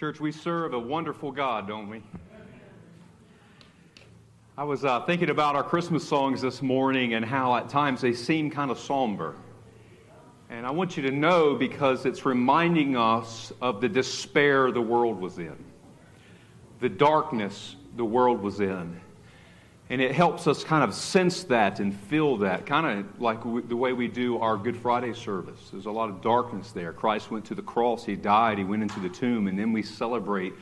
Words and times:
Church, 0.00 0.18
we 0.18 0.32
serve 0.32 0.72
a 0.72 0.78
wonderful 0.78 1.30
God, 1.30 1.68
don't 1.68 1.86
we? 1.90 2.02
I 4.56 4.64
was 4.64 4.82
uh, 4.82 5.04
thinking 5.04 5.28
about 5.28 5.56
our 5.56 5.62
Christmas 5.62 6.08
songs 6.08 6.40
this 6.40 6.62
morning 6.62 7.12
and 7.12 7.22
how 7.22 7.54
at 7.56 7.68
times 7.68 8.00
they 8.00 8.14
seem 8.14 8.50
kind 8.50 8.70
of 8.70 8.78
somber. 8.78 9.34
And 10.48 10.66
I 10.66 10.70
want 10.70 10.96
you 10.96 11.02
to 11.02 11.10
know 11.10 11.54
because 11.54 12.06
it's 12.06 12.24
reminding 12.24 12.96
us 12.96 13.52
of 13.60 13.82
the 13.82 13.90
despair 13.90 14.72
the 14.72 14.80
world 14.80 15.20
was 15.20 15.36
in, 15.36 15.62
the 16.80 16.88
darkness 16.88 17.76
the 17.96 18.04
world 18.06 18.40
was 18.40 18.60
in. 18.60 18.98
And 19.90 20.00
it 20.00 20.12
helps 20.14 20.46
us 20.46 20.62
kind 20.62 20.84
of 20.84 20.94
sense 20.94 21.42
that 21.44 21.80
and 21.80 21.92
feel 21.92 22.36
that, 22.38 22.64
kind 22.64 23.00
of 23.00 23.20
like 23.20 23.42
the 23.42 23.74
way 23.74 23.92
we 23.92 24.06
do 24.06 24.38
our 24.38 24.56
Good 24.56 24.76
Friday 24.76 25.14
service. 25.14 25.58
There's 25.72 25.86
a 25.86 25.90
lot 25.90 26.10
of 26.10 26.22
darkness 26.22 26.70
there. 26.70 26.92
Christ 26.92 27.32
went 27.32 27.46
to 27.46 27.56
the 27.56 27.62
cross, 27.62 28.04
He 28.04 28.14
died, 28.14 28.58
He 28.58 28.62
went 28.62 28.84
into 28.84 29.00
the 29.00 29.08
tomb, 29.08 29.48
and 29.48 29.58
then 29.58 29.72
we 29.72 29.82
celebrate 29.82 30.52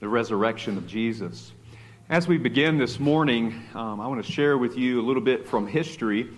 the 0.00 0.08
resurrection 0.08 0.76
of 0.76 0.86
Jesus. 0.86 1.52
As 2.10 2.28
we 2.28 2.36
begin 2.36 2.76
this 2.76 3.00
morning, 3.00 3.58
um, 3.74 4.02
I 4.02 4.06
want 4.06 4.22
to 4.22 4.30
share 4.30 4.58
with 4.58 4.76
you 4.76 5.00
a 5.00 5.04
little 5.04 5.22
bit 5.22 5.48
from 5.48 5.66
history. 5.66 6.28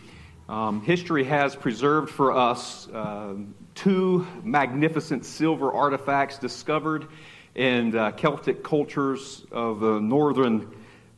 Um, 0.49 0.83
history 0.83 1.25
has 1.25 1.57
preserved 1.57 2.11
for 2.11 2.31
us 2.31 2.87
uh, 2.91 3.35
two 3.75 4.25
magnificent 4.45 5.27
silver 5.27 5.73
artifacts 5.73 6.39
discovered 6.39 7.09
in 7.57 7.97
uh, 7.97 8.13
Celtic 8.13 8.63
cultures 8.63 9.45
of 9.51 9.83
uh, 9.83 9.99
northern, 9.99 10.73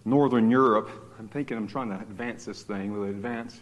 northern 0.07 0.51
Europe. 0.51 1.01
I'm 1.23 1.29
thinking 1.29 1.57
I'm 1.57 1.69
trying 1.69 1.89
to 1.91 2.01
advance 2.01 2.47
this 2.47 2.63
thing. 2.63 2.93
Will 2.93 3.05
it 3.05 3.11
advance? 3.11 3.61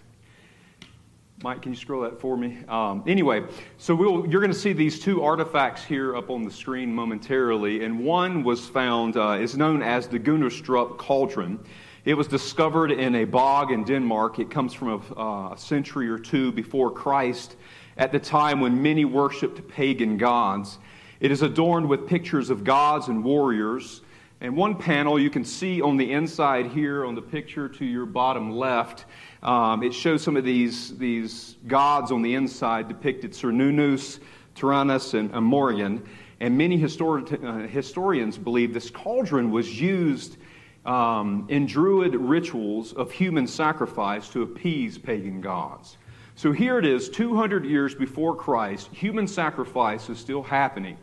Mike, 1.42 1.60
can 1.60 1.72
you 1.72 1.76
scroll 1.76 2.00
that 2.00 2.18
for 2.18 2.34
me? 2.34 2.56
Um, 2.68 3.04
anyway, 3.06 3.44
so 3.76 3.94
we'll, 3.94 4.26
you're 4.26 4.40
going 4.40 4.50
to 4.50 4.58
see 4.58 4.72
these 4.72 4.98
two 4.98 5.22
artifacts 5.22 5.84
here 5.84 6.16
up 6.16 6.30
on 6.30 6.42
the 6.42 6.50
screen 6.50 6.90
momentarily, 6.90 7.84
and 7.84 8.02
one 8.02 8.44
was 8.44 8.66
found, 8.66 9.18
uh, 9.18 9.32
is 9.32 9.58
known 9.58 9.82
as 9.82 10.08
the 10.08 10.18
Gundestrup 10.18 10.96
Cauldron. 10.96 11.60
It 12.06 12.14
was 12.14 12.26
discovered 12.26 12.92
in 12.92 13.16
a 13.16 13.24
bog 13.26 13.72
in 13.72 13.84
Denmark. 13.84 14.38
It 14.38 14.50
comes 14.50 14.72
from 14.72 14.88
a, 14.88 15.20
uh, 15.20 15.52
a 15.52 15.58
century 15.58 16.08
or 16.08 16.18
two 16.18 16.52
before 16.52 16.90
Christ, 16.90 17.56
at 17.98 18.10
the 18.10 18.18
time 18.18 18.60
when 18.60 18.80
many 18.80 19.04
worshipped 19.04 19.68
pagan 19.68 20.16
gods. 20.16 20.78
It 21.20 21.30
is 21.30 21.42
adorned 21.42 21.90
with 21.90 22.06
pictures 22.06 22.48
of 22.48 22.64
gods 22.64 23.08
and 23.08 23.22
warriors. 23.22 24.00
And 24.42 24.56
one 24.56 24.74
panel 24.74 25.18
you 25.18 25.28
can 25.28 25.44
see 25.44 25.82
on 25.82 25.98
the 25.98 26.12
inside 26.12 26.66
here 26.66 27.04
on 27.04 27.14
the 27.14 27.20
picture 27.20 27.68
to 27.68 27.84
your 27.84 28.06
bottom 28.06 28.50
left, 28.50 29.04
um, 29.42 29.82
it 29.82 29.92
shows 29.92 30.22
some 30.22 30.34
of 30.34 30.44
these, 30.44 30.96
these 30.96 31.56
gods 31.66 32.10
on 32.10 32.22
the 32.22 32.34
inside 32.34 32.88
depicted 32.88 33.32
Cernunnos, 33.32 34.18
Taranis, 34.56 35.12
and, 35.12 35.30
Morrigan. 35.44 36.02
And 36.40 36.56
many 36.56 36.82
uh, 36.82 37.66
historians 37.66 38.38
believe 38.38 38.72
this 38.72 38.88
cauldron 38.88 39.50
was 39.50 39.78
used 39.78 40.38
um, 40.86 41.44
in 41.50 41.66
Druid 41.66 42.14
rituals 42.14 42.94
of 42.94 43.12
human 43.12 43.46
sacrifice 43.46 44.30
to 44.30 44.42
appease 44.42 44.96
pagan 44.96 45.42
gods. 45.42 45.98
So 46.34 46.52
here 46.52 46.78
it 46.78 46.86
is, 46.86 47.10
200 47.10 47.66
years 47.66 47.94
before 47.94 48.34
Christ, 48.34 48.88
human 48.90 49.26
sacrifice 49.26 50.08
is 50.08 50.18
still 50.18 50.42
happening. 50.42 50.96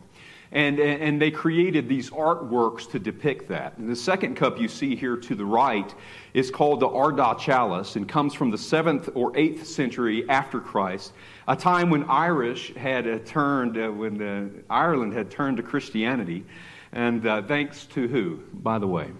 And, 0.50 0.80
and 0.80 1.20
they 1.20 1.30
created 1.30 1.88
these 1.88 2.08
artworks 2.08 2.90
to 2.92 2.98
depict 2.98 3.48
that. 3.48 3.76
And 3.76 3.88
the 3.88 3.96
second 3.96 4.34
cup 4.36 4.58
you 4.58 4.66
see 4.66 4.96
here 4.96 5.16
to 5.16 5.34
the 5.34 5.44
right 5.44 5.94
is 6.32 6.50
called 6.50 6.80
the 6.80 6.88
Ardagh 6.88 7.38
Chalice 7.38 7.96
and 7.96 8.08
comes 8.08 8.32
from 8.32 8.50
the 8.50 8.56
7th 8.56 9.10
or 9.14 9.32
8th 9.32 9.66
century 9.66 10.28
after 10.30 10.58
Christ, 10.58 11.12
a 11.48 11.56
time 11.56 11.90
when 11.90 12.04
Irish 12.04 12.74
had 12.74 13.06
uh, 13.06 13.18
turned, 13.26 13.76
uh, 13.76 13.90
when 13.90 14.22
uh, 14.22 14.48
Ireland 14.70 15.12
had 15.12 15.30
turned 15.30 15.58
to 15.58 15.62
Christianity. 15.62 16.46
And 16.92 17.26
uh, 17.26 17.42
thanks 17.42 17.84
to 17.86 18.08
who, 18.08 18.40
by 18.54 18.78
the 18.78 18.86
way? 18.86 19.10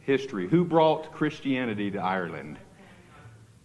History. 0.00 0.48
Who 0.48 0.64
brought 0.64 1.12
Christianity 1.12 1.90
to 1.90 1.98
Ireland? 1.98 2.58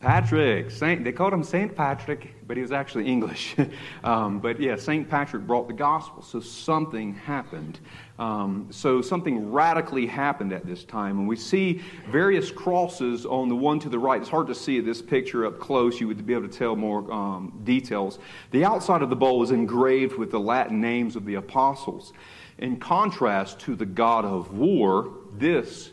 Patrick, 0.03 0.69
Saint, 0.69 1.01
they 1.05 1.13
called 1.13 1.31
him 1.31 1.45
Saint 1.45 1.77
Patrick, 1.77 2.35
but 2.45 2.57
he 2.57 2.61
was 2.61 2.73
actually 2.73 3.07
English. 3.07 3.55
um, 4.03 4.39
but 4.39 4.59
yeah, 4.59 4.75
Saint 4.75 5.09
Patrick 5.09 5.47
brought 5.47 5.69
the 5.69 5.73
gospel, 5.73 6.21
so 6.21 6.41
something 6.41 7.15
happened. 7.15 7.79
Um, 8.19 8.67
so 8.69 9.01
something 9.01 9.49
radically 9.53 10.05
happened 10.05 10.51
at 10.51 10.65
this 10.65 10.83
time, 10.83 11.19
and 11.19 11.27
we 11.27 11.37
see 11.37 11.81
various 12.11 12.51
crosses 12.51 13.25
on 13.25 13.47
the 13.47 13.55
one 13.55 13.79
to 13.79 13.87
the 13.87 13.97
right. 13.97 14.19
It's 14.19 14.29
hard 14.29 14.47
to 14.47 14.55
see 14.55 14.81
this 14.81 15.01
picture 15.01 15.45
up 15.45 15.57
close; 15.57 16.01
you 16.01 16.09
would 16.09 16.25
be 16.25 16.33
able 16.33 16.49
to 16.49 16.57
tell 16.57 16.75
more 16.75 17.09
um, 17.09 17.61
details. 17.63 18.19
The 18.51 18.65
outside 18.65 19.03
of 19.03 19.09
the 19.09 19.15
bowl 19.15 19.41
is 19.41 19.51
engraved 19.51 20.17
with 20.17 20.31
the 20.31 20.39
Latin 20.39 20.81
names 20.81 21.15
of 21.15 21.23
the 21.23 21.35
apostles. 21.35 22.11
In 22.57 22.75
contrast 22.75 23.57
to 23.61 23.75
the 23.77 23.85
God 23.85 24.25
of 24.25 24.51
war, 24.53 25.13
this 25.37 25.92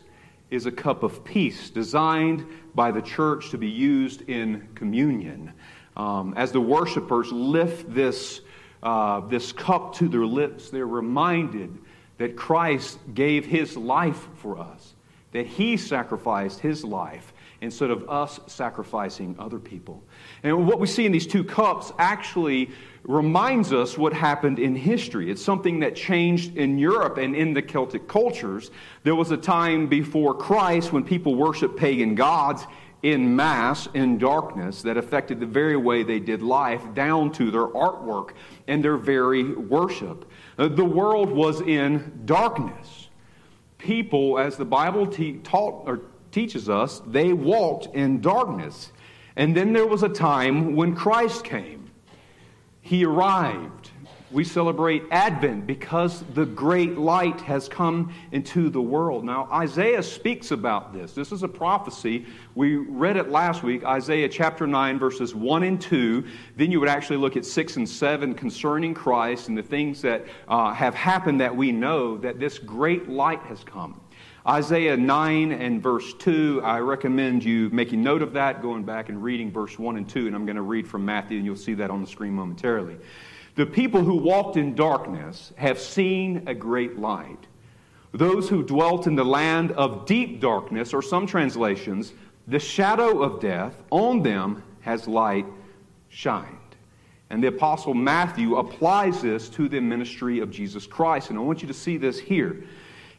is 0.51 0.65
a 0.65 0.71
cup 0.71 1.01
of 1.01 1.23
peace 1.23 1.69
designed 1.69 2.45
by 2.75 2.91
the 2.91 3.01
church 3.01 3.49
to 3.49 3.57
be 3.57 3.69
used 3.69 4.29
in 4.29 4.67
communion. 4.75 5.53
Um, 5.97 6.33
as 6.37 6.51
the 6.51 6.61
worshipers 6.61 7.31
lift 7.31 7.93
this, 7.93 8.41
uh, 8.83 9.21
this 9.21 9.51
cup 9.51 9.95
to 9.95 10.07
their 10.07 10.25
lips, 10.25 10.69
they're 10.69 10.87
reminded 10.87 11.77
that 12.17 12.35
Christ 12.35 12.99
gave 13.13 13.45
his 13.45 13.75
life 13.75 14.27
for 14.35 14.59
us, 14.59 14.93
that 15.31 15.47
he 15.47 15.77
sacrificed 15.77 16.59
his 16.59 16.83
life 16.83 17.33
instead 17.61 17.91
of 17.91 18.09
us 18.09 18.39
sacrificing 18.47 19.35
other 19.39 19.59
people. 19.59 20.03
And 20.43 20.67
what 20.67 20.79
we 20.79 20.87
see 20.87 21.05
in 21.05 21.11
these 21.11 21.27
two 21.27 21.43
cups 21.43 21.93
actually 21.97 22.71
reminds 23.03 23.73
us 23.73 23.97
what 23.97 24.13
happened 24.13 24.59
in 24.59 24.75
history. 24.75 25.31
It's 25.31 25.43
something 25.43 25.79
that 25.79 25.95
changed 25.95 26.57
in 26.57 26.77
Europe 26.77 27.17
and 27.17 27.35
in 27.35 27.53
the 27.53 27.61
Celtic 27.61 28.07
cultures. 28.07 28.71
There 29.03 29.15
was 29.15 29.31
a 29.31 29.37
time 29.37 29.87
before 29.87 30.35
Christ 30.35 30.93
when 30.93 31.03
people 31.03 31.35
worshiped 31.35 31.77
pagan 31.77 32.15
gods 32.15 32.65
in 33.03 33.35
mass 33.35 33.87
in 33.95 34.19
darkness 34.19 34.83
that 34.83 34.97
affected 34.97 35.39
the 35.39 35.45
very 35.45 35.77
way 35.77 36.03
they 36.03 36.19
did 36.19 36.41
life 36.41 36.81
down 36.93 37.31
to 37.31 37.49
their 37.49 37.67
artwork 37.67 38.31
and 38.67 38.83
their 38.83 38.97
very 38.97 39.55
worship. 39.55 40.29
Uh, 40.57 40.67
the 40.67 40.85
world 40.85 41.31
was 41.31 41.61
in 41.61 42.21
darkness. 42.25 43.09
People, 43.79 44.37
as 44.37 44.57
the 44.57 44.65
Bible 44.65 45.07
te- 45.07 45.37
taught 45.37 45.87
or 45.87 46.01
teaches 46.31 46.69
us, 46.69 47.01
they 47.07 47.33
walked 47.33 47.95
in 47.95 48.21
darkness. 48.21 48.91
And 49.35 49.57
then 49.57 49.73
there 49.73 49.87
was 49.87 50.03
a 50.03 50.09
time 50.09 50.75
when 50.75 50.95
Christ 50.95 51.43
came. 51.43 51.80
He 52.91 53.05
arrived. 53.05 53.91
We 54.31 54.43
celebrate 54.43 55.03
Advent 55.11 55.65
because 55.65 56.25
the 56.33 56.45
great 56.45 56.97
light 56.97 57.39
has 57.39 57.69
come 57.69 58.13
into 58.33 58.69
the 58.69 58.81
world. 58.81 59.23
Now, 59.23 59.47
Isaiah 59.49 60.03
speaks 60.03 60.51
about 60.51 60.91
this. 60.91 61.13
This 61.13 61.31
is 61.31 61.43
a 61.43 61.47
prophecy. 61.47 62.25
We 62.53 62.75
read 62.75 63.15
it 63.15 63.29
last 63.29 63.63
week, 63.63 63.85
Isaiah 63.85 64.27
chapter 64.27 64.67
9, 64.67 64.99
verses 64.99 65.33
1 65.33 65.63
and 65.63 65.79
2. 65.79 66.25
Then 66.57 66.69
you 66.69 66.81
would 66.81 66.89
actually 66.89 67.15
look 67.15 67.37
at 67.37 67.45
6 67.45 67.77
and 67.77 67.87
7 67.87 68.33
concerning 68.33 68.93
Christ 68.93 69.47
and 69.47 69.57
the 69.57 69.63
things 69.63 70.01
that 70.01 70.25
uh, 70.49 70.73
have 70.73 70.93
happened 70.93 71.39
that 71.39 71.55
we 71.55 71.71
know 71.71 72.17
that 72.17 72.41
this 72.41 72.59
great 72.59 73.07
light 73.07 73.41
has 73.43 73.63
come. 73.63 74.00
Isaiah 74.47 74.97
9 74.97 75.51
and 75.51 75.83
verse 75.83 76.15
2, 76.15 76.61
I 76.63 76.79
recommend 76.79 77.43
you 77.43 77.69
making 77.69 78.01
note 78.01 78.23
of 78.23 78.33
that, 78.33 78.63
going 78.63 78.83
back 78.83 79.09
and 79.09 79.21
reading 79.21 79.51
verse 79.51 79.77
1 79.77 79.97
and 79.97 80.09
2, 80.09 80.25
and 80.25 80.35
I'm 80.35 80.47
going 80.47 80.55
to 80.55 80.63
read 80.63 80.87
from 80.87 81.05
Matthew, 81.05 81.37
and 81.37 81.45
you'll 81.45 81.55
see 81.55 81.75
that 81.75 81.91
on 81.91 82.01
the 82.01 82.07
screen 82.07 82.33
momentarily. 82.33 82.97
The 83.53 83.67
people 83.67 84.03
who 84.03 84.15
walked 84.15 84.57
in 84.57 84.73
darkness 84.73 85.53
have 85.57 85.79
seen 85.79 86.41
a 86.47 86.55
great 86.55 86.97
light. 86.97 87.37
Those 88.13 88.49
who 88.49 88.63
dwelt 88.63 89.05
in 89.05 89.13
the 89.13 89.23
land 89.23 89.73
of 89.73 90.07
deep 90.07 90.41
darkness, 90.41 90.91
or 90.91 91.03
some 91.03 91.27
translations, 91.27 92.13
the 92.47 92.59
shadow 92.59 93.21
of 93.21 93.41
death, 93.41 93.75
on 93.91 94.23
them 94.23 94.63
has 94.79 95.07
light 95.07 95.45
shined. 96.09 96.47
And 97.29 97.43
the 97.43 97.49
Apostle 97.49 97.93
Matthew 97.93 98.55
applies 98.55 99.21
this 99.21 99.49
to 99.49 99.69
the 99.69 99.79
ministry 99.79 100.39
of 100.39 100.49
Jesus 100.49 100.87
Christ. 100.87 101.29
And 101.29 101.37
I 101.37 101.43
want 101.43 101.61
you 101.61 101.67
to 101.67 101.73
see 101.75 101.97
this 101.97 102.19
here 102.19 102.63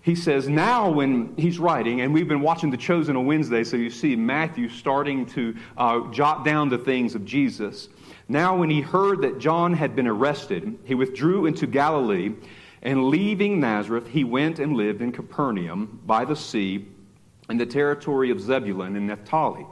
he 0.03 0.17
says 0.17 0.49
now 0.49 0.91
when 0.91 1.33
he's 1.37 1.61
writing, 1.61 2.01
and 2.01 2.13
we've 2.13 2.27
been 2.27 2.41
watching 2.41 2.71
The 2.71 2.77
Chosen 2.77 3.17
on 3.17 3.25
Wednesday, 3.25 3.63
so 3.63 3.77
you 3.77 3.89
see 3.89 4.17
Matthew 4.17 4.69
starting 4.69 5.25
to 5.27 5.55
uh, 5.77 6.11
jot 6.11 6.45
down 6.45 6.69
the 6.69 6.79
things 6.79 7.15
of 7.15 7.25
Jesus. 7.25 7.89
Now, 8.29 8.57
when 8.57 8.69
he 8.69 8.81
heard 8.81 9.23
that 9.23 9.39
John 9.39 9.73
had 9.73 9.95
been 9.95 10.09
arrested, 10.09 10.77
he 10.85 10.97
withdrew 10.97 11.47
into 11.47 11.69
Galilee, 11.69 12.35
and 12.83 13.11
leaving 13.11 13.61
Nazareth, 13.61 14.09
he 14.09 14.25
went 14.25 14.59
and 14.59 14.77
lived 14.77 15.03
in 15.03 15.13
Capernaum 15.13 16.01
by 16.05 16.25
the 16.25 16.35
sea 16.35 16.85
in 17.49 17.57
the 17.57 17.67
territory 17.67 18.33
of 18.33 18.41
Zebulun 18.41 18.97
and 18.97 19.07
Naphtali, 19.07 19.65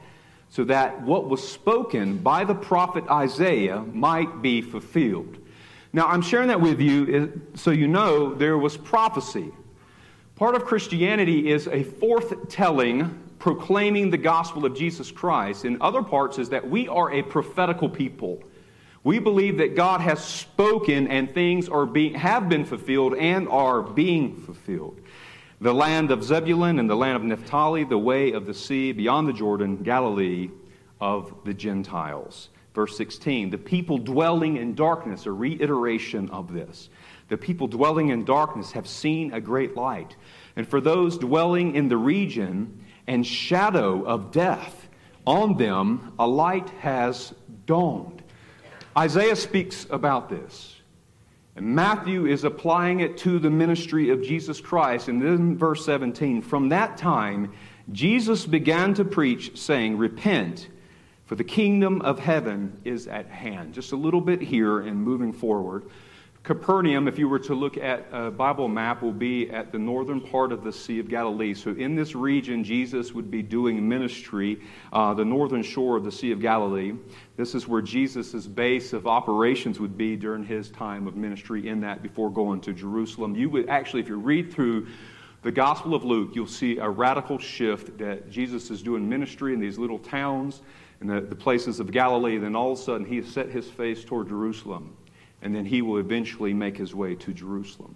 so 0.49 0.62
that 0.65 1.03
what 1.03 1.29
was 1.29 1.47
spoken 1.47 2.19
by 2.19 2.44
the 2.44 2.55
prophet 2.55 3.03
Isaiah 3.11 3.81
might 3.81 4.43
be 4.43 4.62
fulfilled. 4.62 5.38
Now, 5.93 6.06
I'm 6.06 6.23
sharing 6.23 6.47
that 6.49 6.61
with 6.61 6.81
you 6.81 7.41
so 7.55 7.73
you 7.73 7.88
know 7.88 8.32
there 8.32 8.59
was 8.59 8.77
prophecy 8.77 9.50
Part 10.41 10.55
of 10.55 10.65
Christianity 10.65 11.51
is 11.51 11.69
a 11.69 11.83
forth-telling, 11.83 13.11
proclaiming 13.39 14.09
the 14.09 14.17
gospel 14.17 14.65
of 14.65 14.75
Jesus 14.75 15.11
Christ. 15.11 15.67
In 15.67 15.83
other 15.83 16.03
parts 16.03 16.39
is 16.39 16.49
that 16.49 16.67
we 16.67 16.89
are 16.89 17.13
a 17.13 17.23
prophetical 17.23 17.91
people. 17.91 18.43
We 19.05 19.19
believe 19.19 19.59
that 19.59 19.77
God 19.77 20.01
has 20.01 20.25
spoken 20.25 21.09
and 21.09 21.31
things 21.35 21.69
are 21.69 21.85
being, 21.85 22.15
have 22.15 22.49
been 22.49 22.65
fulfilled 22.65 23.17
and 23.17 23.51
are 23.51 23.83
being 23.83 24.35
fulfilled. 24.35 24.99
The 25.61 25.75
land 25.75 26.11
of 26.11 26.25
Zebulun 26.25 26.79
and 26.79 26.89
the 26.89 26.97
land 26.97 27.17
of 27.17 27.23
Naphtali, 27.23 27.85
the 27.85 27.99
way 27.99 28.33
of 28.33 28.47
the 28.47 28.55
sea 28.55 28.93
beyond 28.93 29.29
the 29.29 29.35
Jordan, 29.35 29.83
Galilee 29.83 30.49
of 31.03 31.35
the 31.45 31.53
Gentiles. 31.53 32.49
Verse 32.75 32.96
16, 32.96 33.50
the 33.50 33.58
people 33.58 33.99
dwelling 33.99 34.56
in 34.56 34.75
darkness, 34.75 35.26
a 35.26 35.32
reiteration 35.32 36.31
of 36.31 36.52
this. 36.52 36.88
The 37.28 37.37
people 37.37 37.67
dwelling 37.67 38.08
in 38.11 38.25
darkness 38.25 38.72
have 38.72 38.87
seen 38.87 39.32
a 39.32 39.40
great 39.40 39.76
light. 39.76 40.17
And 40.56 40.67
for 40.67 40.81
those 40.81 41.19
dwelling 41.19 41.75
in 41.75 41.88
the 41.88 41.96
region 41.96 42.84
and 43.06 43.26
shadow 43.26 44.05
of 44.05 44.31
death, 44.31 44.88
on 45.26 45.56
them 45.56 46.12
a 46.19 46.26
light 46.26 46.69
has 46.81 47.34
dawned. 47.67 48.22
Isaiah 48.96 49.37
speaks 49.37 49.87
about 49.90 50.28
this. 50.28 50.76
And 51.56 51.67
Matthew 51.67 52.26
is 52.26 52.44
applying 52.44 53.00
it 53.00 53.17
to 53.19 53.38
the 53.38 53.50
ministry 53.50 54.11
of 54.11 54.22
Jesus 54.22 54.61
Christ. 54.61 55.08
And 55.08 55.20
then, 55.20 55.56
verse 55.56 55.84
17, 55.84 56.43
from 56.43 56.69
that 56.69 56.96
time, 56.96 57.52
Jesus 57.93 58.46
began 58.46 58.94
to 58.94 59.05
preach, 59.05 59.58
saying, 59.58 59.99
Repent, 59.99 60.69
for 61.31 61.37
the 61.37 61.44
kingdom 61.44 62.03
of 62.03 62.19
heaven 62.19 62.77
is 62.85 63.06
at 63.06 63.29
hand. 63.29 63.73
Just 63.73 63.93
a 63.93 63.97
little 63.97 64.21
bit 64.21 64.43
here 64.43 64.81
and 64.81 65.00
moving 65.00 65.32
forward. 65.32 65.85
Capernaum, 66.43 67.06
if 67.06 67.21
you 67.21 67.29
were 67.29 67.38
to 67.38 67.55
look 67.55 67.77
at 67.77 68.09
a 68.11 68.32
Bible 68.32 68.67
map, 68.67 69.00
will 69.00 69.12
be 69.12 69.49
at 69.49 69.71
the 69.71 69.79
northern 69.79 70.21
part 70.21 70.50
of 70.50 70.65
the 70.65 70.73
Sea 70.73 70.99
of 70.99 71.09
Galilee. 71.09 71.55
So, 71.55 71.71
in 71.71 71.94
this 71.94 72.17
region, 72.17 72.65
Jesus 72.65 73.12
would 73.12 73.31
be 73.31 73.43
doing 73.43 73.88
ministry, 73.88 74.61
uh, 74.93 75.15
the 75.15 75.25
northern 75.25 75.62
shore 75.62 75.97
of 75.97 76.03
the 76.03 76.11
Sea 76.11 76.32
of 76.32 76.41
Galilee. 76.41 76.94
This 77.37 77.55
is 77.55 77.69
where 77.69 77.81
Jesus' 77.81 78.49
base 78.49 78.93
of 78.93 79.06
operations 79.06 79.79
would 79.79 79.97
be 79.97 80.17
during 80.17 80.43
his 80.43 80.69
time 80.69 81.06
of 81.06 81.15
ministry 81.15 81.69
in 81.69 81.81
that 81.82 82.03
before 82.03 82.31
going 82.31 82.61
to 82.62 82.73
Jerusalem. 82.73 83.37
You 83.37 83.50
would 83.50 83.69
actually, 83.69 84.00
if 84.00 84.09
you 84.09 84.17
read 84.17 84.53
through 84.53 84.88
the 85.43 85.53
Gospel 85.53 85.94
of 85.94 86.03
Luke, 86.03 86.32
you'll 86.35 86.49
see 86.49 86.79
a 86.79 86.91
radical 86.91 87.38
shift 87.38 87.99
that 87.99 88.32
Jesus 88.32 88.69
is 88.73 88.82
doing 88.82 89.09
ministry 89.09 89.55
in 89.55 89.61
these 89.61 89.79
little 89.79 90.00
towns 90.00 90.61
and 91.00 91.11
the, 91.11 91.20
the 91.20 91.35
places 91.35 91.81
of 91.81 91.91
Galilee. 91.91 92.38
Then 92.38 92.55
all 92.55 92.73
of 92.73 92.79
a 92.79 92.82
sudden, 92.82 93.06
he 93.06 93.23
set 93.23 93.49
his 93.49 93.69
face 93.69 94.05
toward 94.05 94.29
Jerusalem 94.29 94.97
and 95.43 95.55
then 95.55 95.64
he 95.64 95.82
will 95.82 95.99
eventually 95.99 96.52
make 96.52 96.76
his 96.76 96.94
way 96.94 97.14
to 97.14 97.32
Jerusalem. 97.32 97.94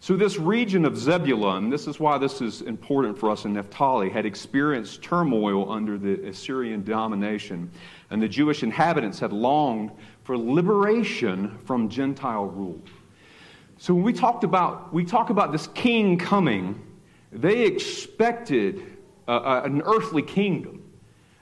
So, 0.00 0.16
this 0.16 0.38
region 0.38 0.84
of 0.84 0.98
Zebulun, 0.98 1.70
this 1.70 1.86
is 1.86 1.98
why 1.98 2.18
this 2.18 2.42
is 2.42 2.60
important 2.62 3.18
for 3.18 3.30
us 3.30 3.46
in 3.46 3.54
Naphtali, 3.54 4.10
had 4.10 4.26
experienced 4.26 5.02
turmoil 5.02 5.70
under 5.72 5.96
the 5.96 6.28
Assyrian 6.28 6.84
domination, 6.84 7.70
and 8.10 8.20
the 8.20 8.28
Jewish 8.28 8.62
inhabitants 8.62 9.18
had 9.18 9.32
longed 9.32 9.92
for 10.22 10.36
liberation 10.36 11.56
from 11.64 11.88
Gentile 11.88 12.46
rule. 12.46 12.82
So, 13.78 13.94
when 13.94 14.02
we 14.02 14.12
talked 14.12 14.44
about 14.44 14.92
we 14.92 15.06
talk 15.06 15.30
about 15.30 15.52
this 15.52 15.68
king 15.68 16.18
coming, 16.18 16.82
they 17.32 17.62
expected 17.62 18.82
uh, 19.26 19.62
an 19.64 19.80
earthly 19.86 20.22
kingdom. 20.22 20.83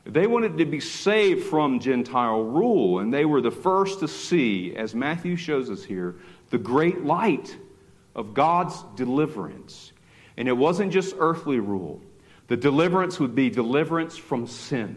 They 0.05 0.27
wanted 0.27 0.59
to 0.59 0.65
be 0.65 0.81
saved 0.81 1.45
from 1.45 1.79
Gentile 1.79 2.43
rule, 2.43 2.99
and 2.99 3.15
they 3.15 3.25
were 3.25 3.41
the 3.41 3.53
first 3.53 4.01
to 4.01 4.09
see, 4.09 4.75
as 4.75 4.95
Matthew 4.95 5.37
shows 5.37 5.71
us 5.71 5.85
here, 5.85 6.17
the 6.51 6.59
great 6.59 7.05
light 7.05 7.57
of 8.15 8.35
God's 8.35 8.85
deliverance. 8.97 9.93
And 10.37 10.49
it 10.49 10.57
wasn't 10.57 10.93
just 10.93 11.15
earthly 11.19 11.61
rule, 11.61 12.01
the 12.49 12.57
deliverance 12.57 13.21
would 13.21 13.35
be 13.35 13.49
deliverance 13.49 14.17
from 14.17 14.47
sin 14.47 14.97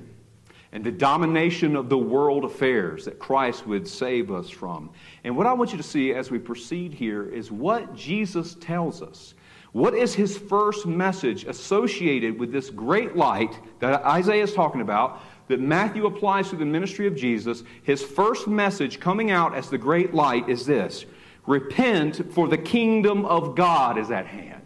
and 0.75 0.83
the 0.83 0.91
domination 0.91 1.77
of 1.77 1.87
the 1.87 1.97
world 1.97 2.43
affairs 2.43 3.05
that 3.05 3.17
Christ 3.17 3.65
would 3.65 3.87
save 3.87 4.29
us 4.29 4.49
from. 4.49 4.89
And 5.23 5.37
what 5.37 5.47
I 5.47 5.53
want 5.53 5.71
you 5.71 5.77
to 5.77 5.83
see 5.83 6.13
as 6.13 6.29
we 6.29 6.37
proceed 6.37 6.93
here 6.93 7.29
is 7.29 7.49
what 7.49 7.95
Jesus 7.95 8.55
tells 8.55 9.01
us 9.01 9.34
what 9.75 9.93
is 9.93 10.15
his 10.15 10.37
first 10.37 10.85
message 10.85 11.43
associated 11.43 12.39
with 12.39 12.49
this 12.49 12.69
great 12.69 13.17
light 13.17 13.59
that 13.79 14.05
Isaiah 14.05 14.43
is 14.43 14.53
talking 14.53 14.79
about, 14.79 15.21
that 15.49 15.59
Matthew 15.59 16.05
applies 16.05 16.49
to 16.51 16.55
the 16.55 16.63
ministry 16.63 17.07
of 17.07 17.15
Jesus? 17.17 17.61
His 17.83 18.01
first 18.01 18.47
message 18.47 19.01
coming 19.01 19.31
out 19.31 19.53
as 19.53 19.69
the 19.69 19.77
great 19.77 20.13
light 20.13 20.47
is 20.47 20.65
this 20.65 21.05
Repent, 21.45 22.31
for 22.31 22.47
the 22.47 22.57
kingdom 22.57 23.25
of 23.25 23.57
God 23.57 23.97
is 23.97 24.11
at 24.11 24.25
hand. 24.25 24.61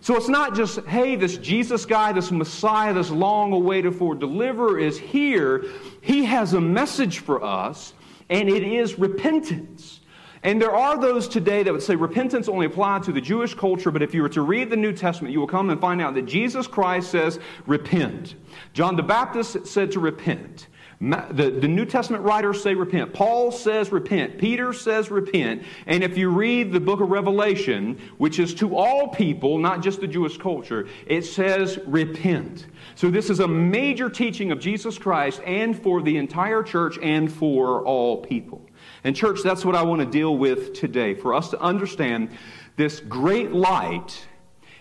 So 0.00 0.14
it's 0.14 0.28
not 0.28 0.54
just, 0.54 0.78
hey, 0.86 1.16
this 1.16 1.36
Jesus 1.36 1.84
guy, 1.84 2.12
this 2.12 2.30
Messiah, 2.30 2.94
this 2.94 3.10
long 3.10 3.52
awaited 3.52 3.96
for 3.96 4.14
deliverer 4.14 4.78
is 4.78 4.96
here. 4.96 5.64
He 6.02 6.24
has 6.24 6.54
a 6.54 6.60
message 6.60 7.18
for 7.18 7.42
us, 7.42 7.94
and 8.30 8.48
it 8.48 8.62
is 8.62 8.96
repentance. 8.96 9.97
And 10.42 10.60
there 10.60 10.74
are 10.74 10.98
those 10.98 11.28
today 11.28 11.62
that 11.62 11.72
would 11.72 11.82
say 11.82 11.96
repentance 11.96 12.48
only 12.48 12.66
applied 12.66 13.02
to 13.04 13.12
the 13.12 13.20
Jewish 13.20 13.54
culture, 13.54 13.90
but 13.90 14.02
if 14.02 14.14
you 14.14 14.22
were 14.22 14.28
to 14.30 14.42
read 14.42 14.70
the 14.70 14.76
New 14.76 14.92
Testament, 14.92 15.32
you 15.32 15.40
will 15.40 15.46
come 15.46 15.70
and 15.70 15.80
find 15.80 16.00
out 16.00 16.14
that 16.14 16.26
Jesus 16.26 16.66
Christ 16.66 17.10
says, 17.10 17.40
repent. 17.66 18.34
John 18.72 18.96
the 18.96 19.02
Baptist 19.02 19.66
said 19.66 19.90
to 19.92 20.00
repent. 20.00 20.68
The, 21.00 21.56
the 21.60 21.68
New 21.68 21.84
Testament 21.84 22.24
writers 22.24 22.60
say 22.60 22.74
repent. 22.74 23.12
Paul 23.12 23.52
says 23.52 23.92
repent. 23.92 24.36
Peter 24.36 24.72
says 24.72 25.12
repent. 25.12 25.62
And 25.86 26.02
if 26.02 26.18
you 26.18 26.28
read 26.28 26.72
the 26.72 26.80
book 26.80 27.00
of 27.00 27.10
Revelation, 27.10 28.00
which 28.18 28.40
is 28.40 28.52
to 28.54 28.76
all 28.76 29.06
people, 29.06 29.58
not 29.58 29.80
just 29.80 30.00
the 30.00 30.08
Jewish 30.08 30.38
culture, 30.38 30.88
it 31.06 31.22
says 31.22 31.78
repent. 31.86 32.66
So 32.96 33.12
this 33.12 33.30
is 33.30 33.38
a 33.38 33.46
major 33.46 34.10
teaching 34.10 34.50
of 34.50 34.58
Jesus 34.58 34.98
Christ 34.98 35.40
and 35.46 35.80
for 35.80 36.02
the 36.02 36.16
entire 36.16 36.64
church 36.64 36.98
and 37.00 37.32
for 37.32 37.84
all 37.84 38.16
people. 38.16 38.67
And, 39.04 39.14
church, 39.14 39.40
that's 39.42 39.64
what 39.64 39.74
I 39.74 39.82
want 39.82 40.00
to 40.00 40.06
deal 40.06 40.36
with 40.36 40.72
today 40.72 41.14
for 41.14 41.34
us 41.34 41.50
to 41.50 41.60
understand 41.60 42.30
this 42.76 43.00
great 43.00 43.52
light. 43.52 44.26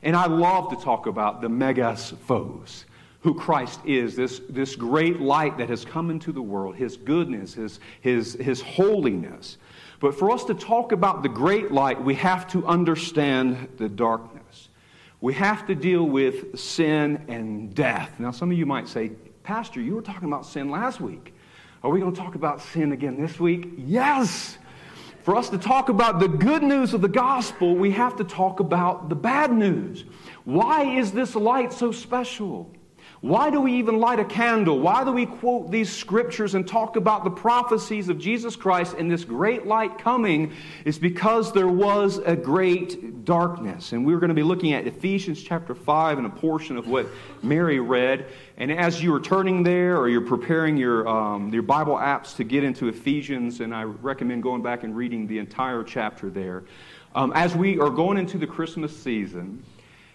And 0.04 0.16
I 0.16 0.28
love 0.28 0.70
to 0.70 0.76
talk 0.76 1.08
about 1.08 1.42
the 1.42 1.50
megas 1.50 2.12
phos, 2.28 2.86
who 3.22 3.34
Christ 3.34 3.80
is, 3.86 4.16
this, 4.16 4.42
this 4.50 4.76
great 4.76 5.20
light 5.20 5.58
that 5.58 5.70
has 5.70 5.86
come 5.86 6.10
into 6.10 6.32
the 6.32 6.42
world, 6.42 6.76
his 6.76 6.98
goodness, 6.98 7.54
his, 7.54 7.80
his, 8.02 8.34
his 8.34 8.62
holiness. 8.62 9.58
But 10.00 10.18
for 10.18 10.32
us 10.32 10.44
to 10.46 10.54
talk 10.54 10.92
about 10.92 11.24
the 11.24 11.30
great 11.30 11.72
light, 11.72 12.02
we 12.02 12.16
have 12.16 12.48
to 12.52 12.66
understand 12.66 13.68
the 13.78 13.90
darkness. 13.90 14.70
We 15.20 15.34
have 15.34 15.66
to 15.68 15.76
deal 15.76 16.04
with 16.04 16.60
sin 16.60 17.26
and 17.28 17.74
death. 17.74 18.20
Now, 18.20 18.32
some 18.32 18.52
of 18.52 18.58
you 18.58 18.68
might 18.68 18.88
say, 18.88 19.12
Pastor, 19.42 19.82
you 19.82 19.96
were 19.96 20.02
talking 20.02 20.28
about 20.28 20.46
sin 20.46 20.70
last 20.70 21.02
week. 21.02 21.34
Are 21.84 21.92
we 21.92 22.00
going 22.00 22.14
to 22.14 22.20
talk 22.20 22.36
about 22.36 22.62
sin 22.62 22.92
again 22.92 23.22
this 23.22 23.40
week? 23.40 23.70
Yes. 23.78 24.58
For 25.24 25.36
us 25.36 25.50
to 25.50 25.58
talk 25.58 25.90
about 25.90 26.20
the 26.20 26.28
good 26.28 26.64
news 26.64 26.94
of 26.94 27.02
the 27.02 27.08
gospel, 27.08 27.76
we 27.76 27.92
have 27.92 28.16
to 28.16 28.24
talk 28.24 28.60
about 28.60 29.10
the 29.10 29.16
bad 29.16 29.52
news. 29.52 30.06
Why 30.46 30.84
is 30.98 31.12
this 31.12 31.36
light 31.36 31.72
so 31.74 31.92
special? 31.92 32.74
Why 33.22 33.50
do 33.50 33.62
we 33.62 33.74
even 33.74 34.00
light 34.00 34.20
a 34.20 34.26
candle? 34.26 34.80
Why 34.80 35.04
do 35.04 35.12
we 35.12 35.26
quote 35.26 35.72
these 35.72 35.92
scriptures 35.92 36.54
and 36.54 36.68
talk 36.68 36.98
about 36.98 37.24
the 37.24 37.32
prophecies 37.32 38.10
of 38.10 38.20
Jesus 38.20 38.56
Christ 38.56 38.96
and 38.98 39.10
this 39.10 39.24
great 39.24 39.66
light 39.66 39.98
coming? 39.98 40.54
Is 40.86 41.00
because 41.00 41.52
there 41.52 41.68
was 41.68 42.20
a 42.20 42.36
great 42.36 43.26
darkness. 43.26 43.92
And 43.92 44.06
we're 44.06 44.20
going 44.20 44.30
to 44.30 44.36
be 44.36 44.44
looking 44.44 44.74
at 44.74 44.86
Ephesians 44.86 45.42
chapter 45.42 45.74
5 45.74 46.20
and 46.20 46.28
a 46.28 46.30
portion 46.30 46.78
of 46.78 46.88
what 46.88 47.08
Mary 47.42 47.80
read. 47.80 48.28
And 48.58 48.72
as 48.72 49.02
you 49.02 49.14
are 49.16 49.20
turning 49.20 49.64
there 49.64 49.98
or 49.98 50.10
you're 50.10 50.22
preparing 50.22 50.78
your, 50.78 51.08
um, 51.08 51.52
your 51.52 51.64
Bible 51.64 51.96
apps 51.96 52.36
to 52.36 52.44
get 52.44 52.64
into 52.64 52.88
Ephesians, 52.88 53.62
and 53.62 53.74
I 53.74 53.84
recommend 53.84 54.44
going 54.44 54.62
back 54.62 54.84
and 54.84 54.96
reading 54.96 55.26
the 55.26 55.40
entire 55.40 55.84
chapter 55.84 56.30
there. 56.30 56.66
Um, 57.16 57.34
as 57.34 57.56
we 57.56 57.80
are 57.80 57.90
going 57.90 58.20
into 58.20 58.38
the 58.38 58.46
Christmas 58.46 58.96
season, 58.96 59.64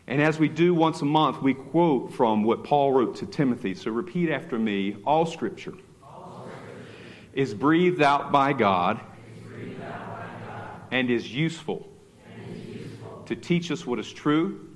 and 0.06 0.20
as 0.20 0.38
we 0.38 0.48
do 0.48 0.74
once 0.74 1.00
a 1.02 1.04
month, 1.04 1.40
we 1.42 1.54
quote 1.54 2.12
from 2.12 2.42
what 2.42 2.64
Paul 2.64 2.92
wrote 2.92 3.14
to 3.16 3.26
Timothy. 3.26 3.74
So 3.74 3.90
repeat 3.90 4.30
after 4.30 4.58
me 4.58 4.96
all 5.06 5.24
scripture, 5.24 5.74
all 6.02 6.48
scripture. 6.48 6.90
is 7.32 7.54
breathed 7.54 8.02
out 8.02 8.32
by 8.32 8.52
God, 8.52 8.98
out 8.98 9.06
by 9.06 10.26
God. 10.46 10.70
And, 10.90 11.08
is 11.08 11.32
useful, 11.32 11.88
and 12.26 12.56
is 12.56 12.66
useful 12.66 13.22
to 13.26 13.36
teach 13.36 13.70
us 13.70 13.86
what 13.86 14.00
is 14.00 14.12
true, 14.12 14.68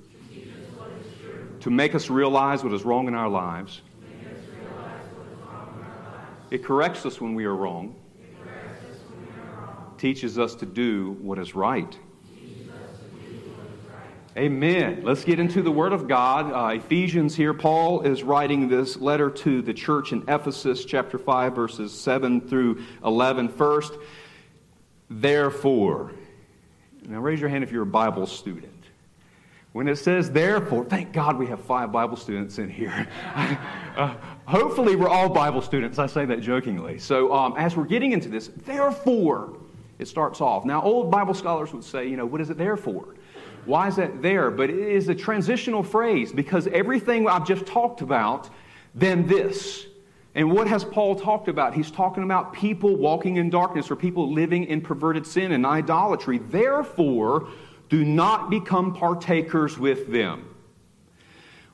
to, 1.59 1.69
make 1.69 1.93
us 1.93 2.09
realize 2.09 2.63
what 2.63 2.71
is 2.71 2.85
wrong 2.85 3.09
in 3.09 3.13
our 3.13 3.29
lives. 3.29 3.81
It 6.49 6.63
corrects 6.63 7.05
us 7.05 7.19
when 7.19 7.35
we 7.35 7.43
are 7.43 7.55
wrong, 7.55 7.93
we 8.17 8.39
are 8.41 9.61
wrong. 9.61 9.93
teaches 9.97 10.39
us 10.39 10.55
to 10.55 10.65
do 10.65 11.17
what 11.19 11.37
is 11.37 11.53
right. 11.53 11.99
Amen. 14.37 15.01
Let's 15.03 15.23
get 15.23 15.39
into 15.39 15.63
the 15.63 15.71
Word 15.71 15.93
of 15.93 16.07
God. 16.07 16.53
Uh, 16.53 16.75
Ephesians 16.75 17.35
here, 17.35 17.55
Paul 17.55 18.01
is 18.01 18.21
writing 18.21 18.67
this 18.67 18.95
letter 18.97 19.31
to 19.31 19.63
the 19.63 19.73
church 19.73 20.11
in 20.11 20.23
Ephesus, 20.27 20.85
chapter 20.85 21.17
5, 21.17 21.55
verses 21.55 21.91
7 21.91 22.41
through 22.41 22.83
11. 23.03 23.49
First, 23.49 23.93
therefore. 25.09 26.11
Now 27.07 27.19
raise 27.19 27.39
your 27.39 27.49
hand 27.49 27.63
if 27.63 27.71
you're 27.71 27.81
a 27.81 27.87
Bible 27.87 28.27
student. 28.27 28.83
When 29.71 29.87
it 29.87 29.95
says 29.95 30.29
therefore, 30.29 30.85
thank 30.85 31.13
God 31.13 31.39
we 31.39 31.47
have 31.47 31.61
five 31.61 31.91
Bible 31.91 32.15
students 32.15 32.59
in 32.59 32.69
here. 32.69 33.07
uh, 33.97 34.13
hopefully, 34.45 34.95
we're 34.95 35.09
all 35.09 35.29
Bible 35.29 35.63
students. 35.63 35.97
I 35.97 36.05
say 36.05 36.25
that 36.25 36.41
jokingly. 36.41 36.99
So, 36.99 37.33
um, 37.33 37.55
as 37.57 37.75
we're 37.75 37.85
getting 37.85 38.11
into 38.11 38.29
this, 38.29 38.49
therefore, 38.49 39.57
it 39.97 40.07
starts 40.07 40.41
off. 40.41 40.63
Now, 40.63 40.83
old 40.83 41.09
Bible 41.09 41.33
scholars 41.33 41.73
would 41.73 41.83
say, 41.83 42.07
you 42.07 42.17
know, 42.17 42.25
what 42.27 42.39
is 42.39 42.51
it 42.51 42.57
there 42.59 42.77
for? 42.77 43.15
Why 43.67 43.89
is 43.89 43.97
that 43.97 44.21
there? 44.21 44.49
But 44.49 44.69
it 44.69 44.79
is 44.79 45.09
a 45.09 45.15
transitional 45.15 45.83
phrase 45.83 46.31
because 46.31 46.67
everything 46.67 47.27
I've 47.27 47.45
just 47.45 47.65
talked 47.65 48.01
about, 48.01 48.49
then 48.95 49.27
this. 49.27 49.85
And 50.35 50.51
what 50.51 50.67
has 50.67 50.85
Paul 50.85 51.15
talked 51.15 51.49
about? 51.49 51.73
He's 51.73 51.91
talking 51.91 52.23
about 52.23 52.53
people 52.53 52.95
walking 52.95 53.35
in 53.35 53.49
darkness 53.49 53.91
or 53.91 53.97
people 53.97 54.31
living 54.31 54.63
in 54.65 54.79
perverted 54.79 55.27
sin 55.27 55.51
and 55.51 55.65
idolatry. 55.65 56.37
Therefore, 56.37 57.49
do 57.89 58.05
not 58.05 58.49
become 58.49 58.93
partakers 58.93 59.77
with 59.77 60.11
them. 60.11 60.47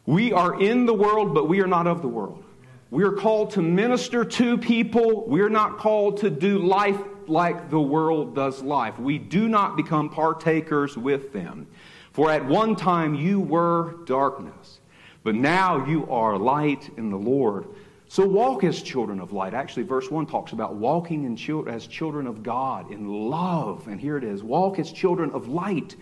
We 0.08 0.34
are 0.34 0.60
in 0.60 0.88
the 0.88 0.94
world, 0.94 1.36
but 1.36 1.48
we 1.48 1.62
are 1.62 1.68
not 1.68 1.86
of 1.86 2.02
the 2.02 2.08
world. 2.08 2.44
We 2.90 3.04
are 3.04 3.12
called 3.12 3.52
to 3.52 3.62
minister 3.62 4.26
to 4.26 4.58
people. 4.58 5.28
We 5.28 5.42
are 5.42 5.50
not 5.50 5.78
called 5.78 6.18
to 6.18 6.30
do 6.30 6.60
life 6.60 7.00
like 7.28 7.70
the 7.70 7.80
world 7.80 8.36
does 8.36 8.62
life. 8.62 9.00
We 9.00 9.18
do 9.18 9.48
not 9.48 9.76
become 9.76 10.10
partakers 10.10 10.98
with 10.98 11.34
them. 11.34 11.68
For 12.14 12.30
at 12.30 12.46
one 12.46 12.76
time 12.76 13.16
you 13.16 13.40
were 13.40 13.96
darkness, 14.06 14.80
but 15.24 15.34
now 15.34 15.86
you 15.88 16.10
are 16.12 16.38
light 16.38 16.90
in 16.96 17.10
the 17.10 17.18
Lord. 17.18 17.66
So 18.08 18.24
walk 18.24 18.64
as 18.64 18.84
children 18.84 19.20
of 19.20 19.34
light. 19.34 19.56
Actually, 19.56 19.84
verse 19.84 20.12
1 20.12 20.28
talks 20.28 20.52
about 20.52 20.76
walking 20.76 21.24
in 21.24 21.68
as 21.68 21.88
children 21.88 22.28
of 22.28 22.44
God 22.44 22.92
in 22.92 23.08
love. 23.08 23.88
And 23.88 24.00
here 24.00 24.16
it 24.18 24.24
is 24.24 24.44
walk 24.44 24.78
as 24.78 24.92
children 24.92 25.32
of 25.32 25.48
light, 25.48 25.96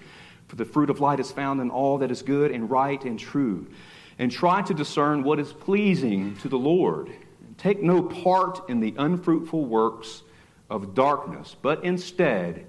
for 0.49 0.57
the 0.57 0.65
fruit 0.65 0.89
of 0.89 0.99
light 0.99 1.21
is 1.21 1.31
found 1.31 1.61
in 1.61 1.69
all 1.69 1.99
that 1.99 2.11
is 2.11 2.21
good 2.21 2.51
and 2.51 2.69
right 2.69 3.01
and 3.05 3.17
true. 3.17 3.65
And 4.19 4.29
try 4.29 4.61
to 4.63 4.73
discern 4.73 5.23
what 5.23 5.39
is 5.39 5.53
pleasing 5.53 6.35
to 6.37 6.49
the 6.49 6.59
Lord. 6.59 7.09
Take 7.57 7.81
no 7.81 8.03
part 8.03 8.69
in 8.69 8.81
the 8.81 8.93
unfruitful 8.97 9.63
works 9.63 10.23
of 10.69 10.93
darkness, 10.93 11.55
but 11.61 11.85
instead 11.85 12.65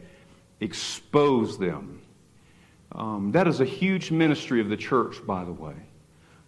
expose 0.60 1.58
them. 1.58 2.01
Um, 2.94 3.32
that 3.32 3.48
is 3.48 3.60
a 3.60 3.64
huge 3.64 4.10
ministry 4.10 4.60
of 4.60 4.68
the 4.68 4.76
church, 4.76 5.26
by 5.26 5.44
the 5.44 5.52
way. 5.52 5.74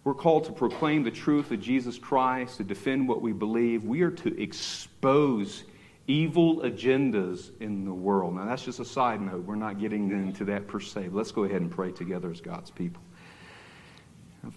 We're 0.03 0.13
called 0.13 0.43
to 0.45 0.51
proclaim 0.51 1.03
the 1.03 1.11
truth 1.11 1.49
of 1.51 1.59
Jesus 1.59 1.97
Christ, 1.97 2.57
to 2.57 2.63
defend 2.63 3.07
what 3.07 3.21
we 3.21 3.33
believe. 3.33 3.83
We 3.83 4.03
are 4.03 4.11
to 4.11 4.41
expose 4.41 5.63
evil 6.07 6.61
agendas 6.61 7.49
in 7.59 7.85
the 7.85 7.93
world. 7.93 8.35
Now, 8.35 8.45
that's 8.45 8.63
just 8.63 8.79
a 8.79 8.85
side 8.85 9.19
note. 9.19 9.43
We're 9.45 9.55
not 9.55 9.79
getting 9.79 10.11
into 10.11 10.45
that 10.45 10.67
per 10.67 10.79
se. 10.79 11.09
Let's 11.11 11.31
go 11.31 11.45
ahead 11.45 11.61
and 11.61 11.71
pray 11.71 11.91
together 11.91 12.29
as 12.29 12.41
God's 12.41 12.69
people. 12.69 13.01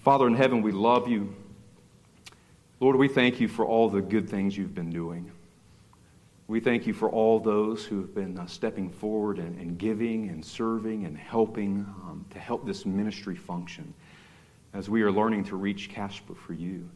Father 0.02 0.26
in 0.26 0.35
heaven, 0.35 0.61
we 0.61 0.73
love 0.73 1.09
you. 1.09 1.35
Lord, 2.80 2.97
we 2.97 3.09
thank 3.09 3.40
you 3.40 3.49
for 3.49 3.64
all 3.64 3.88
the 3.88 4.02
good 4.02 4.28
things 4.28 4.57
you've 4.57 4.75
been 4.75 4.90
doing. 4.90 5.33
We 6.49 6.61
thank 6.61 6.87
you 6.87 6.95
for 6.95 7.11
all 7.11 7.38
those 7.38 7.85
who 7.85 8.00
have 8.00 8.14
been 8.14 8.38
uh, 8.38 8.47
stepping 8.47 8.88
forward 8.88 9.38
and, 9.38 9.61
and, 9.61 9.76
giving 9.76 10.31
and 10.31 10.43
serving 10.43 11.05
and 11.05 11.14
helping 11.14 11.81
um, 12.05 12.25
to 12.31 12.38
help 12.38 12.64
this 12.64 12.87
ministry 12.87 13.37
function 13.37 13.93
as 14.73 14.88
we 14.88 15.02
are 15.02 15.12
learning 15.12 15.45
to 15.45 15.57
reach 15.57 15.90
Casper 15.90 16.35
for 16.35 16.55
you. 16.55 16.88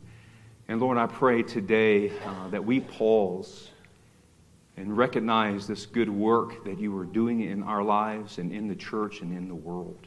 And 0.68 0.80
Lord, 0.80 0.96
I 0.96 1.06
pray 1.06 1.42
today 1.42 2.12
uh, 2.24 2.48
that 2.48 2.64
we 2.64 2.80
pause 2.80 3.68
and 4.78 4.96
recognize 4.96 5.66
this 5.66 5.84
good 5.84 6.08
work 6.08 6.64
that 6.64 6.80
you 6.80 6.96
are 6.96 7.04
doing 7.04 7.42
in 7.42 7.62
our 7.62 7.82
lives 7.82 8.38
and 8.38 8.54
in 8.54 8.68
the 8.68 8.76
church 8.76 9.20
and 9.20 9.36
in 9.36 9.48
the 9.48 9.54
world. 9.54 10.06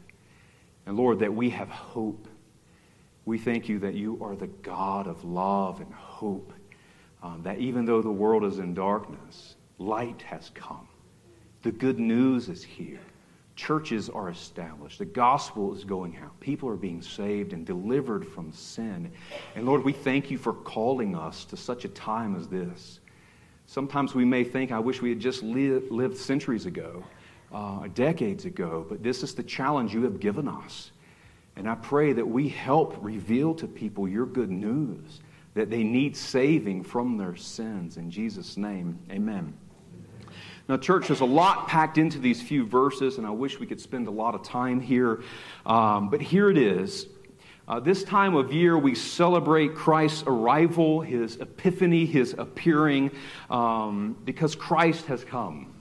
And 0.88 0.98
Lord, 0.98 1.20
that 1.20 1.32
we 1.32 1.52
have 1.52 1.70
hope. 1.70 2.28
We 3.26 3.38
thank 3.38 3.70
you 3.70 3.78
that 3.78 3.94
you 3.94 4.18
are 4.24 4.36
the 4.36 4.48
God 4.48 5.06
of 5.06 5.24
love 5.24 5.82
and 5.82 5.94
hope. 5.94 6.52
Um, 7.26 7.42
that 7.42 7.58
even 7.58 7.86
though 7.86 8.04
the 8.04 8.12
world 8.12 8.44
is 8.44 8.60
in 8.60 8.76
darkness, 8.76 9.56
light 9.80 10.22
has 10.22 10.52
come. 10.54 10.88
The 11.64 11.72
good 11.72 11.98
news 11.98 12.50
is 12.50 12.64
here. 12.64 13.00
Churches 13.56 14.10
are 14.10 14.30
established. 14.30 15.00
The 15.00 15.06
gospel 15.06 15.74
is 15.74 15.84
going 15.84 16.18
out. 16.18 16.40
People 16.40 16.70
are 16.70 16.76
being 16.76 17.02
saved 17.02 17.52
and 17.54 17.66
delivered 17.66 18.28
from 18.28 18.52
sin. 18.52 19.12
And 19.56 19.66
Lord, 19.66 19.84
we 19.84 19.92
thank 19.92 20.30
you 20.30 20.38
for 20.38 20.54
calling 20.54 21.16
us 21.16 21.46
to 21.46 21.58
such 21.58 21.84
a 21.84 21.90
time 21.90 22.36
as 22.36 22.48
this. 22.48 23.00
Sometimes 23.66 24.14
we 24.14 24.24
may 24.24 24.44
think, 24.44 24.72
I 24.72 24.78
wish 24.78 25.02
we 25.02 25.10
had 25.10 25.20
just 25.20 25.42
lived, 25.42 25.90
lived 25.90 26.18
centuries 26.18 26.68
ago, 26.68 27.04
uh, 27.52 27.88
decades 27.96 28.46
ago, 28.46 28.86
but 28.88 29.02
this 29.02 29.24
is 29.24 29.34
the 29.34 29.42
challenge 29.42 29.96
you 29.96 30.04
have 30.04 30.20
given 30.20 30.48
us. 30.48 30.92
And 31.56 31.68
I 31.68 31.74
pray 31.74 32.14
that 32.14 32.28
we 32.28 32.50
help 32.50 32.98
reveal 33.02 33.56
to 33.56 33.68
people 33.68 34.08
your 34.08 34.28
good 34.28 34.52
news, 34.52 35.22
that 35.56 35.70
they 35.70 35.84
need 35.84 36.16
saving 36.16 36.84
from 36.84 37.18
their 37.18 37.36
sins. 37.36 37.98
In 37.98 38.12
Jesus' 38.12 38.58
name, 38.58 39.00
amen. 39.10 39.54
Now, 40.68 40.78
church, 40.78 41.08
there's 41.08 41.22
a 41.22 41.26
lot 41.26 41.68
packed 41.68 41.98
into 41.98 42.20
these 42.20 42.42
few 42.42 42.66
verses, 42.66 43.18
and 43.18 43.26
I 43.26 43.30
wish 43.30 43.60
we 43.60 43.66
could 43.66 43.80
spend 43.80 44.08
a 44.08 44.12
lot 44.12 44.36
of 44.36 44.44
time 44.44 44.82
here. 44.82 45.24
Um, 45.66 46.10
but 46.10 46.22
here 46.22 46.50
it 46.50 46.58
is. 46.58 47.08
Uh, 47.68 47.80
this 47.80 48.04
time 48.04 48.36
of 48.36 48.52
year, 48.52 48.78
we 48.78 48.94
celebrate 48.94 49.76
Christ's 49.76 50.24
arrival, 50.28 51.02
his 51.02 51.38
epiphany, 51.38 52.06
his 52.06 52.36
appearing, 52.38 53.12
um, 53.50 54.18
because 54.26 54.56
Christ 54.56 55.06
has 55.06 55.24
come. 55.24 55.74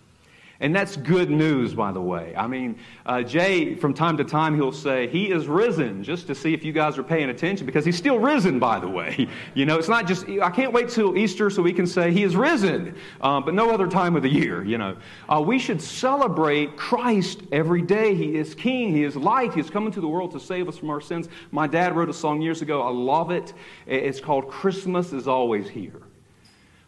And 0.61 0.75
that's 0.75 0.97
good 0.97 1.31
news, 1.31 1.75
by 1.75 1.91
the 1.91 2.01
way. 2.01 2.33
I 2.37 2.47
mean, 2.47 2.79
uh, 3.07 3.23
Jay, 3.23 3.75
from 3.75 3.93
time 3.93 4.17
to 4.19 4.25
time, 4.25 4.55
he'll 4.55 4.71
say, 4.71 5.09
He 5.09 5.31
is 5.33 5.49
risen, 5.49 6.05
just 6.05 6.29
to 6.29 6.35
see 6.35 6.55
if 6.55 6.65
you 6.65 6.73
guys 6.73 6.97
are 6.97 7.03
paying 7.03 7.31
attention, 7.31 7.67
because 7.67 7.85
he's 7.85 7.97
still 7.97 8.19
risen, 8.19 8.59
by 8.59 8.79
the 8.79 8.89
way. 8.89 9.29
You 9.55 9.67
know, 9.67 9.79
it's 9.79 9.89
not 9.89 10.07
just, 10.07 10.29
I 10.29 10.51
can't 10.51 10.73
wait 10.73 10.89
till 10.89 11.17
Easter 11.17 11.49
so 11.49 11.63
we 11.63 11.73
can 11.73 11.87
say 11.87 12.13
He 12.13 12.23
is 12.23 12.35
risen, 12.35 12.97
uh, 13.21 13.41
but 13.41 13.55
no 13.55 13.71
other 13.71 13.87
time 13.87 14.17
of 14.17 14.23
the 14.23 14.29
year, 14.29 14.65
you 14.65 14.79
know. 14.79 14.97
Uh, 15.29 15.41
we 15.41 15.59
should 15.59 15.81
celebrate 15.81 16.77
Christ 16.77 17.43
every 17.53 17.83
day. 17.83 18.15
He 18.15 18.37
is 18.37 18.55
King, 18.55 18.91
He 18.91 19.05
is 19.05 19.17
light, 19.17 19.55
He 19.55 19.61
is 19.61 19.71
coming 19.71 19.93
to 19.93 20.01
the 20.01 20.09
world 20.09 20.33
to 20.33 20.41
save 20.41 20.69
us 20.69 20.79
from 20.79 20.91
our 20.91 21.01
sins. 21.01 21.29
My 21.51 21.67
dad 21.67 21.95
wrote 21.95 22.09
a 22.09 22.15
song 22.15 22.43
years 22.43 22.63
ago, 22.63 22.83
I 22.83 22.91
love 22.91 23.31
it. 23.31 23.53
It's 23.87 24.21
called 24.21 24.49
Christmas 24.49 25.13
is 25.13 25.29
Always 25.29 25.69
Here 25.69 26.03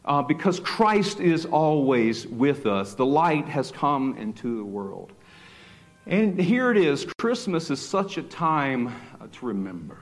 uh, 0.06 0.22
because 0.22 0.60
Christ 0.60 1.20
is 1.20 1.46
always 1.46 2.26
with 2.26 2.66
us. 2.66 2.94
The 2.94 3.06
light 3.06 3.48
has 3.48 3.70
come 3.70 4.16
into 4.16 4.56
the 4.56 4.64
world. 4.64 5.12
And 6.06 6.40
here 6.40 6.70
it 6.70 6.76
is 6.76 7.06
Christmas 7.18 7.70
is 7.70 7.80
such 7.80 8.16
a 8.16 8.22
time 8.22 8.88
uh, 9.20 9.26
to 9.32 9.46
remember. 9.46 9.98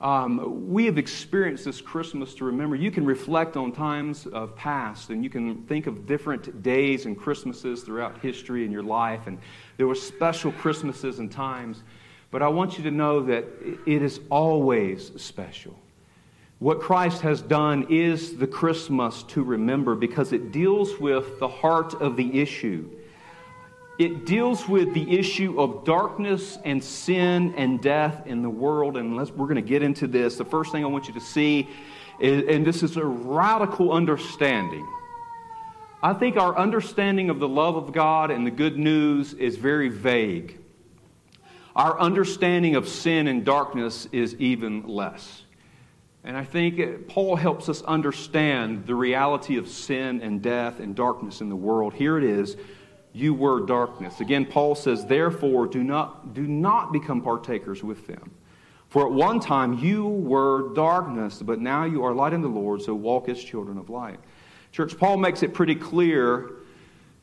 Um, 0.00 0.70
we 0.70 0.84
have 0.84 0.96
experienced 0.96 1.64
this 1.64 1.80
Christmas 1.80 2.34
to 2.34 2.44
remember. 2.44 2.76
You 2.76 2.90
can 2.90 3.04
reflect 3.04 3.56
on 3.56 3.72
times 3.72 4.26
of 4.26 4.54
past, 4.54 5.10
and 5.10 5.24
you 5.24 5.30
can 5.30 5.62
think 5.62 5.88
of 5.88 6.06
different 6.06 6.62
days 6.62 7.06
and 7.06 7.18
Christmases 7.18 7.82
throughout 7.82 8.18
history 8.20 8.64
in 8.64 8.70
your 8.70 8.84
life, 8.84 9.26
and 9.26 9.38
there 9.76 9.88
were 9.88 9.96
special 9.96 10.52
Christmases 10.52 11.18
and 11.18 11.32
times. 11.32 11.82
But 12.30 12.42
I 12.42 12.48
want 12.48 12.76
you 12.76 12.84
to 12.84 12.90
know 12.90 13.20
that 13.22 13.44
it 13.86 14.02
is 14.02 14.20
always 14.30 15.10
special. 15.20 15.76
What 16.58 16.80
Christ 16.80 17.22
has 17.22 17.40
done 17.40 17.86
is 17.88 18.36
the 18.36 18.46
Christmas 18.46 19.22
to 19.24 19.44
remember 19.44 19.94
because 19.94 20.32
it 20.32 20.50
deals 20.50 20.98
with 20.98 21.38
the 21.38 21.46
heart 21.46 21.94
of 21.94 22.16
the 22.16 22.40
issue. 22.40 22.90
It 23.98 24.26
deals 24.26 24.68
with 24.68 24.92
the 24.92 25.18
issue 25.18 25.60
of 25.60 25.84
darkness 25.84 26.58
and 26.64 26.82
sin 26.82 27.54
and 27.56 27.80
death 27.80 28.26
in 28.26 28.42
the 28.42 28.50
world. 28.50 28.96
And 28.96 29.16
we're 29.16 29.46
going 29.46 29.56
to 29.56 29.62
get 29.62 29.82
into 29.82 30.08
this. 30.08 30.36
The 30.36 30.44
first 30.44 30.72
thing 30.72 30.84
I 30.84 30.88
want 30.88 31.06
you 31.06 31.14
to 31.14 31.20
see, 31.20 31.68
is, 32.18 32.44
and 32.48 32.66
this 32.66 32.82
is 32.82 32.96
a 32.96 33.04
radical 33.04 33.92
understanding. 33.92 34.86
I 36.02 36.12
think 36.12 36.36
our 36.36 36.56
understanding 36.56 37.30
of 37.30 37.38
the 37.38 37.48
love 37.48 37.76
of 37.76 37.92
God 37.92 38.30
and 38.30 38.46
the 38.46 38.52
good 38.52 38.78
news 38.78 39.32
is 39.34 39.56
very 39.56 39.88
vague. 39.88 40.58
Our 41.74 41.98
understanding 42.00 42.74
of 42.74 42.88
sin 42.88 43.28
and 43.28 43.44
darkness 43.44 44.08
is 44.10 44.34
even 44.36 44.86
less. 44.88 45.42
And 46.28 46.36
I 46.36 46.44
think 46.44 46.78
uh, 46.78 46.98
Paul 47.08 47.36
helps 47.36 47.70
us 47.70 47.80
understand 47.82 48.86
the 48.86 48.94
reality 48.94 49.56
of 49.56 49.66
sin 49.66 50.20
and 50.20 50.42
death 50.42 50.78
and 50.78 50.94
darkness 50.94 51.40
in 51.40 51.48
the 51.48 51.56
world. 51.56 51.94
Here 51.94 52.18
it 52.18 52.24
is 52.24 52.58
you 53.14 53.32
were 53.32 53.64
darkness. 53.64 54.20
Again, 54.20 54.44
Paul 54.44 54.74
says, 54.74 55.06
therefore, 55.06 55.66
do 55.66 55.82
not, 55.82 56.34
do 56.34 56.46
not 56.46 56.92
become 56.92 57.22
partakers 57.22 57.82
with 57.82 58.06
them. 58.06 58.30
For 58.90 59.06
at 59.06 59.12
one 59.12 59.40
time 59.40 59.78
you 59.78 60.06
were 60.06 60.74
darkness, 60.74 61.40
but 61.40 61.60
now 61.60 61.84
you 61.84 62.04
are 62.04 62.12
light 62.12 62.34
in 62.34 62.42
the 62.42 62.48
Lord, 62.48 62.82
so 62.82 62.94
walk 62.94 63.30
as 63.30 63.42
children 63.42 63.78
of 63.78 63.88
light. 63.88 64.20
Church, 64.70 64.98
Paul 64.98 65.16
makes 65.16 65.42
it 65.42 65.54
pretty 65.54 65.74
clear 65.74 66.50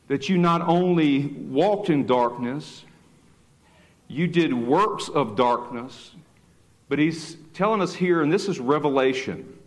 that 0.08 0.30
you 0.30 0.40
not 0.40 0.62
only 0.62 1.28
walked 1.28 1.92
in 1.92 2.08
darkness, 2.08 2.84
you 4.08 4.26
did 4.26 4.52
works 4.52 5.10
of 5.10 5.36
darkness, 5.36 6.16
but 6.90 6.98
he's 6.98 7.38
telling 7.56 7.82
us 7.82 7.96
here, 7.96 8.22
and 8.22 8.32
this 8.32 8.48
is 8.48 8.60
revelation, 8.60 9.58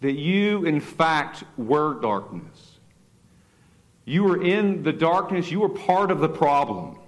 that 0.00 0.12
you, 0.12 0.64
in 0.64 0.80
fact, 0.80 1.44
were 1.56 2.00
darkness. 2.00 2.78
You 4.04 4.24
were 4.24 4.42
in 4.42 4.82
the 4.82 4.92
darkness, 4.92 5.50
you 5.50 5.60
were 5.60 5.68
part 5.68 6.10
of 6.10 6.18
the 6.20 6.28
problem. 6.28 6.98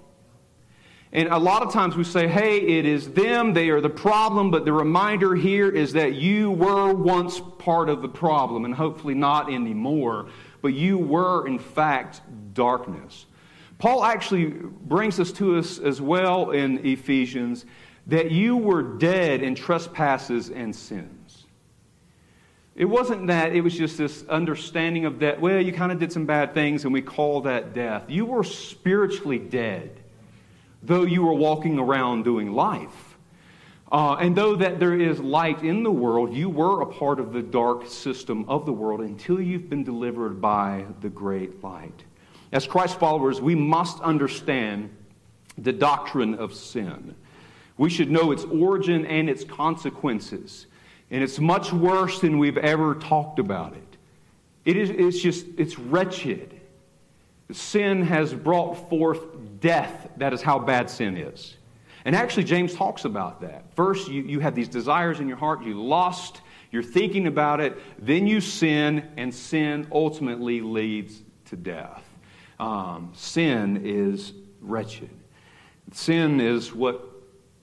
And 1.11 1.29
a 1.29 1.37
lot 1.37 1.61
of 1.61 1.73
times 1.73 1.95
we 1.95 2.03
say, 2.03 2.27
hey, 2.27 2.59
it 2.59 2.85
is 2.85 3.09
them, 3.11 3.53
they 3.53 3.69
are 3.69 3.81
the 3.81 3.89
problem, 3.89 4.51
but 4.51 4.63
the 4.63 4.73
reminder 4.73 5.35
here 5.35 5.69
is 5.69 5.93
that 5.93 6.15
you 6.15 6.51
were 6.51 6.93
once 6.93 7.41
part 7.57 7.89
of 7.89 8.01
the 8.01 8.09
problem, 8.09 8.63
and 8.63 8.73
hopefully 8.73 9.15
not 9.15 9.51
anymore, 9.51 10.27
but 10.61 10.73
you 10.73 10.97
were, 10.97 11.47
in 11.47 11.59
fact, 11.59 12.21
darkness. 12.53 13.25
Paul 13.77 14.03
actually 14.03 14.45
brings 14.45 15.17
this 15.17 15.31
to 15.33 15.57
us 15.57 15.79
as 15.79 16.01
well 16.01 16.51
in 16.51 16.85
Ephesians 16.85 17.65
that 18.07 18.31
you 18.31 18.57
were 18.57 18.83
dead 18.83 19.41
in 19.41 19.55
trespasses 19.55 20.49
and 20.49 20.75
sins. 20.75 21.45
It 22.75 22.85
wasn't 22.85 23.27
that, 23.27 23.55
it 23.55 23.61
was 23.61 23.75
just 23.75 23.97
this 23.97 24.25
understanding 24.27 25.05
of 25.05 25.19
that, 25.19 25.39
well, 25.39 25.61
you 25.61 25.71
kind 25.71 25.91
of 25.91 25.99
did 25.99 26.11
some 26.11 26.25
bad 26.25 26.53
things 26.53 26.83
and 26.83 26.93
we 26.93 27.01
call 27.01 27.41
that 27.41 27.73
death. 27.73 28.03
You 28.09 28.25
were 28.25 28.43
spiritually 28.43 29.39
dead 29.39 30.01
though 30.85 31.03
you 31.03 31.23
were 31.23 31.33
walking 31.33 31.79
around 31.79 32.23
doing 32.23 32.53
life. 32.53 33.17
Uh, 33.91 34.15
and 34.15 34.35
though 34.35 34.55
that 34.55 34.79
there 34.79 34.99
is 34.99 35.19
light 35.19 35.63
in 35.63 35.83
the 35.83 35.91
world, 35.91 36.33
you 36.33 36.49
were 36.49 36.81
a 36.81 36.85
part 36.85 37.19
of 37.19 37.33
the 37.33 37.41
dark 37.41 37.87
system 37.87 38.45
of 38.47 38.65
the 38.65 38.73
world 38.73 39.01
until 39.01 39.39
you've 39.39 39.69
been 39.69 39.83
delivered 39.83 40.41
by 40.41 40.85
the 41.01 41.09
great 41.09 41.63
light. 41.63 42.03
As 42.51 42.65
Christ 42.65 42.99
followers, 42.99 43.41
we 43.41 43.55
must 43.55 43.99
understand 44.01 44.89
the 45.57 45.71
doctrine 45.71 46.35
of 46.35 46.53
sin. 46.53 47.15
We 47.77 47.89
should 47.89 48.09
know 48.09 48.31
its 48.31 48.43
origin 48.45 49.05
and 49.05 49.29
its 49.29 49.43
consequences. 49.43 50.67
And 51.11 51.23
it's 51.23 51.39
much 51.39 51.71
worse 51.73 52.19
than 52.19 52.39
we've 52.39 52.57
ever 52.57 52.95
talked 52.95 53.39
about 53.39 53.73
it. 53.73 53.97
It 54.65 54.77
is 54.77 54.89
it's 54.89 55.19
just, 55.19 55.45
it's 55.57 55.77
wretched. 55.77 56.59
Sin 57.51 58.01
has 58.03 58.33
brought 58.33 58.89
forth 58.89 59.21
death. 59.59 60.09
That 60.17 60.33
is 60.33 60.41
how 60.41 60.57
bad 60.57 60.89
sin 60.89 61.15
is. 61.17 61.55
And 62.05 62.15
actually, 62.15 62.43
James 62.43 62.73
talks 62.73 63.05
about 63.05 63.41
that. 63.41 63.65
First, 63.75 64.09
you, 64.09 64.23
you 64.23 64.39
have 64.39 64.55
these 64.55 64.67
desires 64.67 65.19
in 65.19 65.27
your 65.27 65.37
heart, 65.37 65.63
you 65.63 65.81
lost, 65.81 66.41
you're 66.71 66.83
thinking 66.83 67.27
about 67.27 67.59
it, 67.61 67.77
then 67.99 68.27
you 68.27 68.41
sin, 68.41 69.07
and 69.17 69.33
sin 69.33 69.87
ultimately 69.91 70.61
leads 70.61 71.21
to 71.45 71.55
death. 71.55 72.03
Um, 72.59 73.11
sin 73.15 73.81
is 73.83 74.33
wretched. 74.61 75.09
Sin 75.91 76.39
is 76.39 76.73
what 76.73 77.14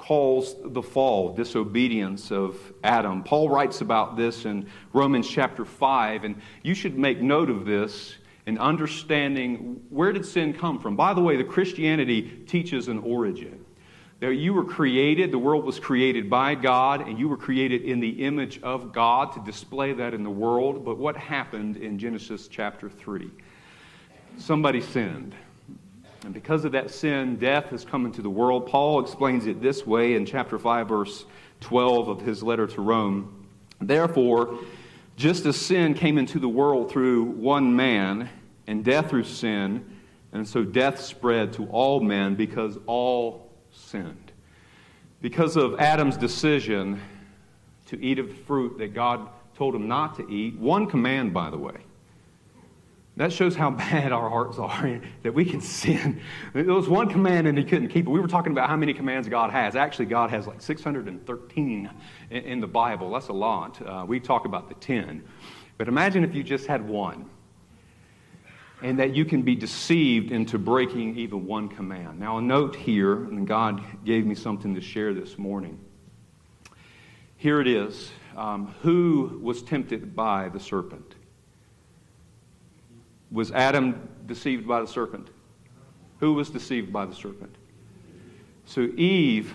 calls 0.03 0.57
the 0.65 0.83
fall, 0.83 1.33
disobedience 1.33 2.33
of 2.33 2.59
Adam. 2.83 3.23
Paul 3.23 3.49
writes 3.49 3.83
about 3.83 4.17
this 4.17 4.45
in 4.45 4.67
Romans 4.93 5.29
chapter 5.29 5.65
5, 5.65 6.25
and 6.25 6.43
you 6.65 6.75
should 6.75 6.99
make 6.99 7.21
note 7.21 7.49
of 7.49 7.65
this 7.65 8.17
in 8.45 8.59
understanding 8.59 9.81
where 9.91 10.13
did 10.13 10.27
sin 10.27 10.55
come 10.55 10.81
from. 10.81 10.97
By 10.97 11.15
the 11.15 11.21
way, 11.21 11.37
the 11.37 11.45
Christianity 11.45 12.23
teaches 12.49 12.89
an 12.89 12.99
origin. 12.99 13.65
That 14.19 14.35
you 14.35 14.53
were 14.53 14.65
created, 14.65 15.31
the 15.31 15.39
world 15.39 15.65
was 15.65 15.79
created 15.79 16.29
by 16.29 16.57
God, 16.57 17.07
and 17.07 17.17
you 17.17 17.29
were 17.29 17.37
created 17.37 17.83
in 17.83 18.01
the 18.01 18.25
image 18.25 18.61
of 18.61 18.93
God 18.93 19.33
to 19.35 19.41
display 19.41 19.93
that 19.93 20.15
in 20.15 20.25
the 20.25 20.31
world. 20.31 20.85
But 20.85 20.99
what 20.99 21.17
happened 21.17 21.77
in 21.77 21.97
Genesis 21.97 22.49
chapter 22.49 22.91
3? 22.91 23.31
Somebody 24.37 24.81
sinned. 24.81 25.37
And 26.25 26.33
because 26.33 26.65
of 26.65 26.73
that 26.73 26.91
sin, 26.91 27.37
death 27.37 27.67
has 27.67 27.85
come 27.85 28.07
into 28.07 28.23
the 28.23 28.31
world. 28.31 28.67
Paul 28.67 29.01
explains 29.01 29.47
it 29.47 29.61
this 29.61 29.87
way 29.87 30.15
in 30.15 30.25
chapter 30.25 30.59
5, 30.59 30.89
verse 30.89 31.25
12 31.61 32.09
of 32.09 32.21
his 32.21 32.43
letter 32.43 32.67
to 32.69 32.81
Rome. 32.81 33.47
Therefore, 33.81 34.59
just 35.17 35.45
as 35.47 35.57
sin 35.57 35.95
came 35.95 36.19
into 36.19 36.39
the 36.39 36.49
world 36.49 36.91
through 36.91 37.25
one 37.25 37.75
man, 37.75 38.29
and 38.67 38.85
death 38.85 39.11
through 39.11 39.25
sin, 39.25 39.85
and 40.33 40.47
so 40.49 40.65
death 40.65 41.01
spread 41.01 41.53
to 41.55 41.67
all 41.67 42.01
men 42.01 42.35
because 42.35 42.79
all 42.87 43.51
sinned. 43.71 44.33
Because 45.21 45.57
of 45.57 45.79
Adam's 45.79 46.17
decision 46.17 47.01
to 47.87 48.03
eat 48.03 48.19
of 48.19 48.29
the 48.29 48.35
fruit 48.35 48.79
that 48.79 48.95
God 48.95 49.29
told 49.55 49.75
him 49.75 49.89
not 49.89 50.17
to 50.17 50.29
eat, 50.31 50.59
one 50.59 50.87
command, 50.87 51.35
by 51.35 51.51
the 51.51 51.59
way, 51.59 51.77
that 53.17 53.33
shows 53.33 53.55
how 53.55 53.71
bad 53.71 54.13
our 54.13 54.29
hearts 54.29 54.59
are, 54.59 55.01
that 55.23 55.35
we 55.35 55.45
can 55.45 55.61
sin. 55.61 56.21
There 56.55 56.65
was 56.65 56.89
one 56.89 57.09
command 57.09 57.47
and 57.47 57.57
he 57.57 57.65
couldn't 57.65 57.89
keep 57.89 58.07
it. 58.07 58.11
We 58.11 58.21
were 58.21 58.29
talking 58.29 58.53
about 58.53 58.69
how 58.69 58.77
many 58.77 58.95
commands 58.95 59.29
God 59.29 59.51
has. 59.51 59.77
Actually, 59.77 60.07
God 60.07 60.31
has 60.31 60.47
like 60.47 60.61
613 60.61 61.91
in, 62.31 62.61
the 62.61 62.67
Bible. 62.67 63.11
That's 63.11 63.29
a 63.29 63.33
lot. 63.33 63.81
Uh, 63.87 64.05
we 64.07 64.21
talk 64.21 64.45
about 64.45 64.69
the 64.69 64.75
10. 64.75 65.25
But 65.79 65.89
imagine 65.89 66.25
if 66.25 66.35
you 66.35 66.43
just 66.43 66.67
had 66.67 66.87
one, 66.87 67.29
and 68.83 68.99
that 68.99 69.15
you 69.15 69.25
can 69.25 69.43
be 69.43 69.55
deceived 69.55 70.33
into 70.33 70.59
breaking 70.59 71.17
even 71.17 71.47
one 71.47 71.69
command. 71.69 72.19
Now, 72.19 72.39
a 72.39 72.43
note 72.43 72.75
here, 72.75 73.15
and 73.15 73.47
God 73.47 73.81
gave 74.05 74.27
me 74.27 74.35
something 74.35 74.75
to 74.75 74.81
share 74.81 75.15
this 75.15 75.39
morning. 75.39 75.79
Here 77.37 77.61
it 77.61 77.69
is. 77.69 78.11
Um, 78.37 78.75
who 78.83 79.39
was 79.41 79.63
tempted 79.63 80.17
by 80.17 80.49
the 80.49 80.59
serpent? 80.59 81.15
Was 83.33 83.51
Adam 83.51 84.09
deceived 84.27 84.69
by 84.69 84.81
the 84.81 84.87
serpent? 84.87 85.29
Who 86.21 86.35
was 86.35 86.51
deceived 86.51 86.93
by 86.93 87.07
the 87.07 87.15
serpent? 87.15 87.57
So 88.67 88.83
Eve 88.97 89.53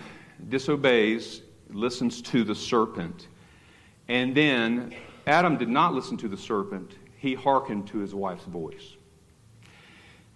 disobeys, 0.48 1.42
listens 1.70 2.20
to 2.22 2.44
the 2.44 2.54
serpent, 2.54 3.28
and 4.08 4.34
then 4.34 4.94
Adam 5.26 5.56
did 5.56 5.68
not 5.68 5.94
listen 5.94 6.16
to 6.18 6.28
the 6.28 6.36
serpent. 6.36 6.96
He 7.16 7.34
hearkened 7.34 7.86
to 7.88 7.98
his 7.98 8.14
wife's 8.14 8.44
voice. 8.44 8.96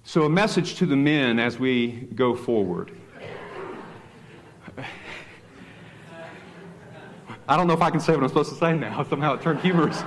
So, 0.04 0.24
a 0.24 0.28
message 0.28 0.74
to 0.76 0.86
the 0.86 0.96
men 0.96 1.38
as 1.38 1.60
we 1.60 2.08
go 2.14 2.34
forward. 2.34 2.90
I 7.48 7.56
don't 7.56 7.66
know 7.68 7.74
if 7.74 7.82
I 7.82 7.90
can 7.90 8.00
say 8.00 8.14
what 8.14 8.22
I'm 8.22 8.28
supposed 8.28 8.50
to 8.50 8.56
say 8.56 8.76
now. 8.76 9.04
Somehow 9.04 9.34
it 9.34 9.42
turned 9.42 9.60
humorous. 9.60 10.02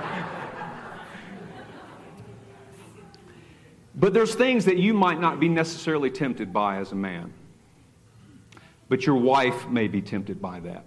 But 3.96 4.12
there's 4.12 4.34
things 4.34 4.66
that 4.66 4.76
you 4.76 4.92
might 4.92 5.20
not 5.20 5.40
be 5.40 5.48
necessarily 5.48 6.10
tempted 6.10 6.52
by 6.52 6.78
as 6.78 6.92
a 6.92 6.96
man. 6.96 7.32
But 8.88 9.06
your 9.06 9.16
wife 9.16 9.68
may 9.68 9.88
be 9.88 10.02
tempted 10.02 10.40
by 10.40 10.60
that. 10.60 10.84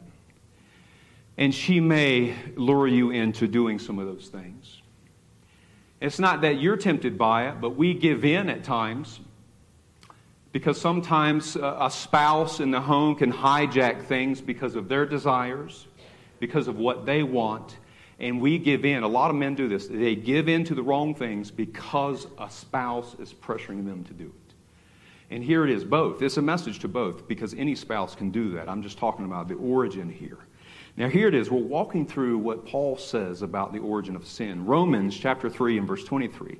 And 1.37 1.53
she 1.53 1.79
may 1.79 2.35
lure 2.55 2.87
you 2.87 3.09
into 3.11 3.47
doing 3.47 3.79
some 3.79 3.97
of 3.97 4.05
those 4.05 4.27
things. 4.27 4.81
It's 5.99 6.19
not 6.19 6.41
that 6.41 6.61
you're 6.61 6.77
tempted 6.77 7.17
by 7.17 7.49
it, 7.49 7.59
but 7.59 7.71
we 7.71 7.93
give 7.93 8.23
in 8.23 8.49
at 8.49 8.63
times 8.63 9.19
because 10.51 10.79
sometimes 10.79 11.55
a 11.55 11.89
spouse 11.91 12.59
in 12.59 12.71
the 12.71 12.81
home 12.81 13.15
can 13.15 13.31
hijack 13.31 14.05
things 14.05 14.41
because 14.41 14.75
of 14.75 14.87
their 14.87 15.05
desires, 15.05 15.87
because 16.39 16.67
of 16.67 16.77
what 16.77 17.05
they 17.05 17.21
want, 17.23 17.77
and 18.19 18.41
we 18.41 18.57
give 18.57 18.85
in. 18.85 19.03
A 19.03 19.07
lot 19.07 19.29
of 19.29 19.37
men 19.37 19.55
do 19.55 19.67
this. 19.67 19.87
They 19.87 20.15
give 20.15 20.49
in 20.49 20.63
to 20.65 20.75
the 20.75 20.83
wrong 20.83 21.15
things 21.15 21.51
because 21.51 22.27
a 22.37 22.49
spouse 22.49 23.15
is 23.19 23.33
pressuring 23.33 23.85
them 23.85 24.03
to 24.05 24.13
do 24.13 24.25
it. 24.25 24.53
And 25.31 25.43
here 25.43 25.63
it 25.63 25.69
is, 25.69 25.83
both. 25.83 26.21
It's 26.21 26.37
a 26.37 26.41
message 26.41 26.79
to 26.79 26.87
both 26.87 27.27
because 27.27 27.53
any 27.53 27.75
spouse 27.75 28.15
can 28.15 28.31
do 28.31 28.51
that. 28.51 28.67
I'm 28.67 28.81
just 28.81 28.97
talking 28.97 29.25
about 29.25 29.47
the 29.47 29.55
origin 29.55 30.09
here. 30.09 30.39
Now, 30.97 31.07
here 31.07 31.27
it 31.27 31.35
is. 31.35 31.49
We're 31.49 31.59
walking 31.61 32.05
through 32.05 32.39
what 32.39 32.65
Paul 32.65 32.97
says 32.97 33.41
about 33.41 33.71
the 33.71 33.79
origin 33.79 34.15
of 34.15 34.27
sin. 34.27 34.65
Romans 34.65 35.15
chapter 35.15 35.49
3 35.49 35.77
and 35.77 35.87
verse 35.87 36.03
23. 36.03 36.57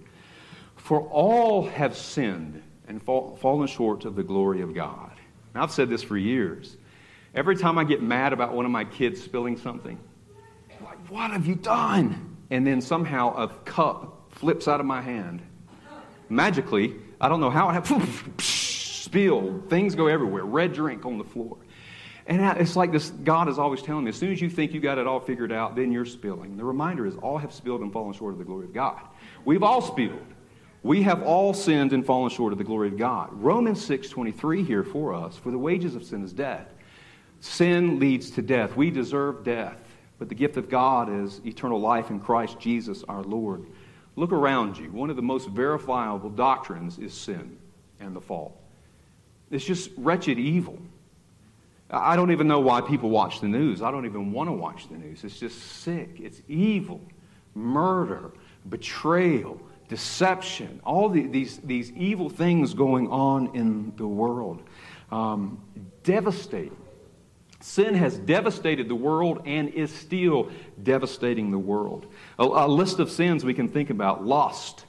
For 0.78 1.02
all 1.10 1.68
have 1.68 1.98
sinned 1.98 2.62
and 2.88 3.02
fall, 3.04 3.36
fallen 3.42 3.68
short 3.68 4.06
of 4.06 4.16
the 4.16 4.24
glory 4.24 4.62
of 4.62 4.74
God. 4.74 5.12
Now, 5.54 5.64
I've 5.64 5.72
said 5.72 5.90
this 5.90 6.04
for 6.04 6.16
years. 6.16 6.78
Every 7.36 7.58
time 7.58 7.78
I 7.78 7.84
get 7.84 8.02
mad 8.02 8.32
about 8.32 8.54
one 8.54 8.66
of 8.66 8.72
my 8.72 8.86
kids 8.86 9.22
spilling 9.22 9.58
something, 9.58 10.00
what 11.10 11.32
have 11.32 11.46
you 11.46 11.56
done? 11.56 12.38
And 12.50 12.66
then 12.66 12.82
somehow 12.82 13.36
a 13.36 13.48
cup 13.48 14.32
flips 14.32 14.68
out 14.68 14.80
of 14.80 14.86
my 14.86 15.02
hand. 15.02 15.42
Magically, 16.30 16.96
I 17.20 17.28
don't 17.30 17.40
know 17.40 17.50
how 17.50 17.70
it 17.70 17.74
happened. 17.74 18.08
Spilled. 18.42 19.70
Things 19.70 19.96
go 19.96 20.08
everywhere. 20.08 20.46
Red 20.46 20.74
drink 20.74 21.06
on 21.06 21.18
the 21.18 21.24
floor. 21.24 21.58
And 22.28 22.42
it's 22.60 22.76
like 22.76 22.92
this 22.92 23.10
God 23.10 23.50
is 23.50 23.58
always 23.58 23.82
telling 23.82 24.04
me 24.04 24.10
as 24.10 24.16
soon 24.16 24.32
as 24.32 24.40
you 24.40 24.52
think 24.52 24.72
you 24.72 24.80
got 24.80 25.00
it 25.00 25.08
all 25.08 25.20
figured 25.20 25.52
out, 25.52 25.76
then 25.76 25.92
you're 25.92 26.06
spilling. 26.06 26.58
The 26.58 26.64
reminder 26.64 27.08
is 27.08 27.16
all 27.18 27.40
have 27.40 27.52
spilled 27.52 27.82
and 27.82 27.92
fallen 27.92 28.14
short 28.14 28.34
of 28.34 28.38
the 28.38 28.46
glory 28.46 28.66
of 28.66 28.74
God. 28.74 29.02
We've 29.46 29.64
all 29.64 29.82
spilled. 29.82 30.22
We 30.84 31.02
have 31.02 31.24
all 31.24 31.56
sinned 31.56 31.92
and 31.92 32.06
fallen 32.06 32.30
short 32.30 32.54
of 32.54 32.60
the 32.60 32.64
glory 32.64 32.88
of 32.88 32.98
God. 32.98 33.30
Romans 33.34 33.84
6:23 33.84 34.64
here 34.64 34.84
for 34.84 35.12
us, 35.12 35.38
for 35.38 35.50
the 35.50 35.58
wages 35.58 35.96
of 35.96 36.04
sin 36.04 36.24
is 36.24 36.32
death. 36.32 36.68
Sin 37.40 38.00
leads 38.00 38.30
to 38.32 38.44
death. 38.44 38.76
We 38.76 38.92
deserve 38.92 39.44
death. 39.44 39.89
But 40.20 40.30
the 40.30 40.36
gift 40.36 40.58
of 40.58 40.70
God 40.70 41.10
is 41.10 41.42
eternal 41.46 41.80
life 41.80 42.10
in 42.10 42.20
Christ 42.20 42.60
Jesus 42.60 43.04
our 43.08 43.24
Lord. 43.24 43.66
Look 44.16 44.34
around 44.34 44.78
you. 44.78 44.92
One 44.92 45.10
of 45.10 45.16
the 45.16 45.22
most 45.22 45.50
verifiable 45.50 46.30
doctrines 46.30 47.00
is 47.00 47.14
sin 47.14 47.58
and 48.02 48.14
the 48.16 48.22
fall. 48.22 48.58
It's 49.50 49.66
just 49.66 49.92
wretched 49.98 50.38
evil. 50.38 50.78
I 51.90 52.16
don't 52.16 52.32
even 52.32 52.48
know 52.48 52.60
why 52.60 52.82
people 52.82 53.10
watch 53.10 53.40
the 53.40 53.48
news. 53.48 53.82
I 53.82 53.90
don't 53.90 54.06
even 54.06 54.32
want 54.32 54.50
to 54.50 54.54
watch 54.54 54.90
the 54.90 54.98
news. 54.98 55.24
It's 55.24 55.40
just 55.40 55.58
sick. 55.60 56.20
It's 56.20 56.42
evil, 56.48 57.02
murder, 57.56 58.32
betrayal, 58.70 59.60
deception, 59.88 60.82
all 60.86 61.10
the, 61.10 61.26
these, 61.28 61.58
these 61.60 61.92
evil 61.94 62.30
things 62.30 62.74
going 62.74 63.08
on 63.08 63.56
in 63.56 63.92
the 63.96 64.06
world. 64.06 64.62
Um, 65.12 65.60
devastating. 66.04 66.78
Sin 67.62 67.94
has 67.94 68.18
devastated 68.18 68.88
the 68.88 68.96
world 68.96 69.42
and 69.46 69.70
is 69.70 69.94
still 69.94 70.50
devastating 70.82 71.52
the 71.52 71.60
world. 71.60 72.06
A, 72.38 72.44
a 72.44 72.68
list 72.68 73.00
of 73.00 73.12
sins 73.12 73.44
we 73.44 73.54
can 73.54 73.68
think 73.68 73.90
about 73.90 74.26
lust, 74.26 74.86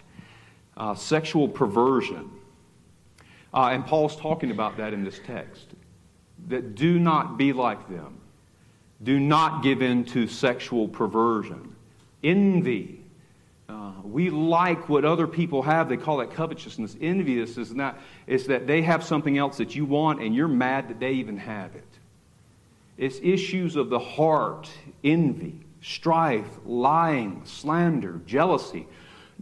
uh, 0.77 0.95
sexual 0.95 1.49
perversion. 1.49 2.31
Uh, 3.53 3.71
and 3.73 3.85
Paul's 3.85 4.15
talking 4.15 4.53
about 4.53 4.77
that 4.77 4.93
in 4.93 5.05
this 5.05 5.21
text. 5.27 5.67
That 6.49 6.75
do 6.75 6.99
not 6.99 7.37
be 7.37 7.53
like 7.53 7.89
them. 7.89 8.21
Do 9.03 9.19
not 9.19 9.63
give 9.63 9.83
in 9.83 10.05
to 10.07 10.29
sexual 10.29 10.87
perversion. 10.87 11.75
Envy. 12.23 13.03
Uh, 13.69 13.93
we 14.05 14.31
like 14.31 14.89
what 14.89 15.05
other 15.05 15.27
people 15.27 15.63
have. 15.63 15.89
They 15.89 15.97
call 15.97 16.19
that 16.19 16.33
covetousness. 16.33 16.97
Envious 17.01 17.57
is, 17.57 17.75
not, 17.75 17.99
is 18.27 18.47
that 18.47 18.67
they 18.67 18.83
have 18.83 19.03
something 19.03 19.39
else 19.39 19.57
that 19.57 19.75
you 19.75 19.85
want 19.85 20.23
and 20.23 20.35
you're 20.35 20.49
mad 20.49 20.89
that 20.89 21.01
they 21.01 21.13
even 21.13 21.37
have 21.39 21.75
it. 21.75 22.00
It's 23.01 23.19
issues 23.23 23.77
of 23.77 23.89
the 23.89 23.99
heart, 23.99 24.69
envy, 25.03 25.59
strife, 25.81 26.59
lying, 26.67 27.41
slander, 27.47 28.21
jealousy, 28.27 28.87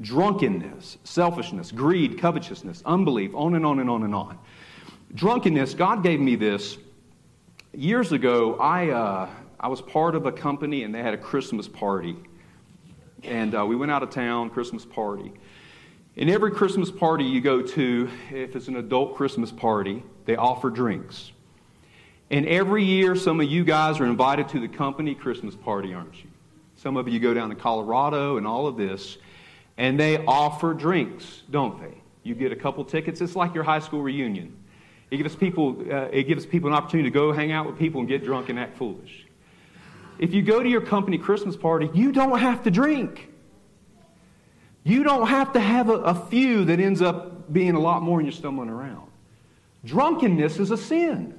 drunkenness, 0.01 0.99
selfishness, 1.03 1.73
greed, 1.73 2.21
covetousness, 2.21 2.85
unbelief, 2.87 3.35
on 3.35 3.57
and 3.57 3.66
on 3.66 3.81
and 3.81 3.90
on 3.90 4.05
and 4.05 4.14
on. 4.14 4.38
Drunkenness, 5.12 5.75
God 5.75 6.05
gave 6.05 6.21
me 6.21 6.37
this. 6.37 6.79
Years 7.75 8.12
ago, 8.12 8.55
I, 8.61 8.90
uh, 8.90 9.29
I 9.59 9.66
was 9.66 9.83
part 9.83 10.14
of 10.14 10.25
a 10.27 10.31
company 10.31 10.85
and 10.85 10.94
they 10.94 11.03
had 11.03 11.14
a 11.14 11.18
Christmas 11.18 11.66
party. 11.66 12.16
And 13.25 13.57
uh, 13.57 13.66
we 13.66 13.75
went 13.75 13.90
out 13.90 14.05
of 14.05 14.11
town, 14.11 14.51
Christmas 14.51 14.85
party. 14.85 15.33
In 16.14 16.29
every 16.29 16.53
Christmas 16.53 16.92
party 16.92 17.25
you 17.25 17.40
go 17.40 17.61
to, 17.61 18.09
if 18.31 18.55
it's 18.55 18.68
an 18.68 18.77
adult 18.77 19.16
Christmas 19.16 19.51
party, 19.51 20.05
they 20.27 20.37
offer 20.37 20.71
drinks. 20.71 21.33
And 22.30 22.46
every 22.46 22.84
year, 22.84 23.16
some 23.16 23.40
of 23.40 23.48
you 23.48 23.64
guys 23.64 24.00
are 24.00 24.06
invited 24.06 24.48
to 24.50 24.60
the 24.60 24.68
company 24.68 25.14
Christmas 25.14 25.56
party, 25.56 25.94
aren't 25.94 26.14
you? 26.22 26.30
Some 26.76 26.96
of 26.96 27.08
you 27.08 27.18
go 27.18 27.32
down 27.32 27.48
to 27.48 27.54
Colorado 27.54 28.36
and 28.36 28.46
all 28.46 28.66
of 28.66 28.76
this, 28.76 29.16
and 29.78 29.98
they 29.98 30.24
offer 30.26 30.74
drinks, 30.74 31.42
don't 31.50 31.80
they? 31.80 31.96
You 32.22 32.34
get 32.34 32.52
a 32.52 32.56
couple 32.56 32.84
tickets. 32.84 33.20
It's 33.20 33.34
like 33.34 33.54
your 33.54 33.64
high 33.64 33.78
school 33.78 34.02
reunion. 34.02 34.54
It 35.10 35.16
gives 35.16 35.34
people, 35.34 35.76
uh, 35.90 36.08
it 36.12 36.24
gives 36.24 36.44
people 36.44 36.68
an 36.68 36.74
opportunity 36.74 37.08
to 37.08 37.14
go 37.14 37.32
hang 37.32 37.50
out 37.50 37.66
with 37.66 37.78
people 37.78 38.00
and 38.00 38.08
get 38.08 38.22
drunk 38.22 38.50
and 38.50 38.58
act 38.58 38.76
foolish. 38.76 39.24
If 40.18 40.34
you 40.34 40.42
go 40.42 40.62
to 40.62 40.68
your 40.68 40.82
company 40.82 41.16
Christmas 41.16 41.56
party, 41.56 41.88
you 41.94 42.12
don't 42.12 42.38
have 42.38 42.64
to 42.64 42.70
drink. 42.70 43.30
You 44.84 45.02
don't 45.02 45.28
have 45.28 45.52
to 45.54 45.60
have 45.60 45.88
a, 45.88 45.94
a 45.94 46.14
few 46.14 46.64
that 46.66 46.80
ends 46.80 47.00
up 47.00 47.52
being 47.52 47.74
a 47.74 47.80
lot 47.80 48.02
more 48.02 48.18
and 48.18 48.26
you're 48.26 48.36
stumbling 48.36 48.68
around. 48.68 49.08
Drunkenness 49.84 50.58
is 50.58 50.70
a 50.70 50.76
sin. 50.76 51.38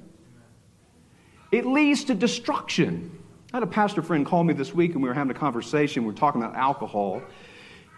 It 1.52 1.66
leads 1.66 2.04
to 2.04 2.14
destruction. 2.14 3.18
I 3.52 3.56
had 3.56 3.62
a 3.62 3.66
pastor 3.66 4.02
friend 4.02 4.24
call 4.24 4.44
me 4.44 4.54
this 4.54 4.72
week 4.72 4.92
and 4.92 5.02
we 5.02 5.08
were 5.08 5.14
having 5.14 5.34
a 5.34 5.38
conversation. 5.38 6.04
We 6.04 6.12
were 6.12 6.18
talking 6.18 6.42
about 6.42 6.54
alcohol. 6.54 7.22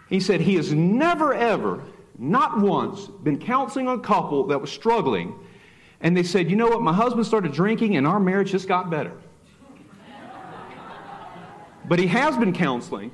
He 0.09 0.19
said 0.19 0.41
he 0.41 0.55
has 0.55 0.73
never, 0.73 1.33
ever, 1.33 1.83
not 2.17 2.59
once, 2.59 3.07
been 3.07 3.39
counseling 3.39 3.87
a 3.87 3.99
couple 3.99 4.47
that 4.47 4.59
was 4.59 4.71
struggling. 4.71 5.35
And 6.01 6.17
they 6.17 6.23
said, 6.23 6.49
you 6.49 6.55
know 6.55 6.67
what, 6.67 6.81
my 6.81 6.93
husband 6.93 7.25
started 7.27 7.53
drinking 7.53 7.95
and 7.95 8.07
our 8.07 8.19
marriage 8.19 8.51
just 8.51 8.67
got 8.67 8.89
better. 8.89 9.13
but 11.87 11.99
he 11.99 12.07
has 12.07 12.35
been 12.37 12.53
counseling 12.53 13.11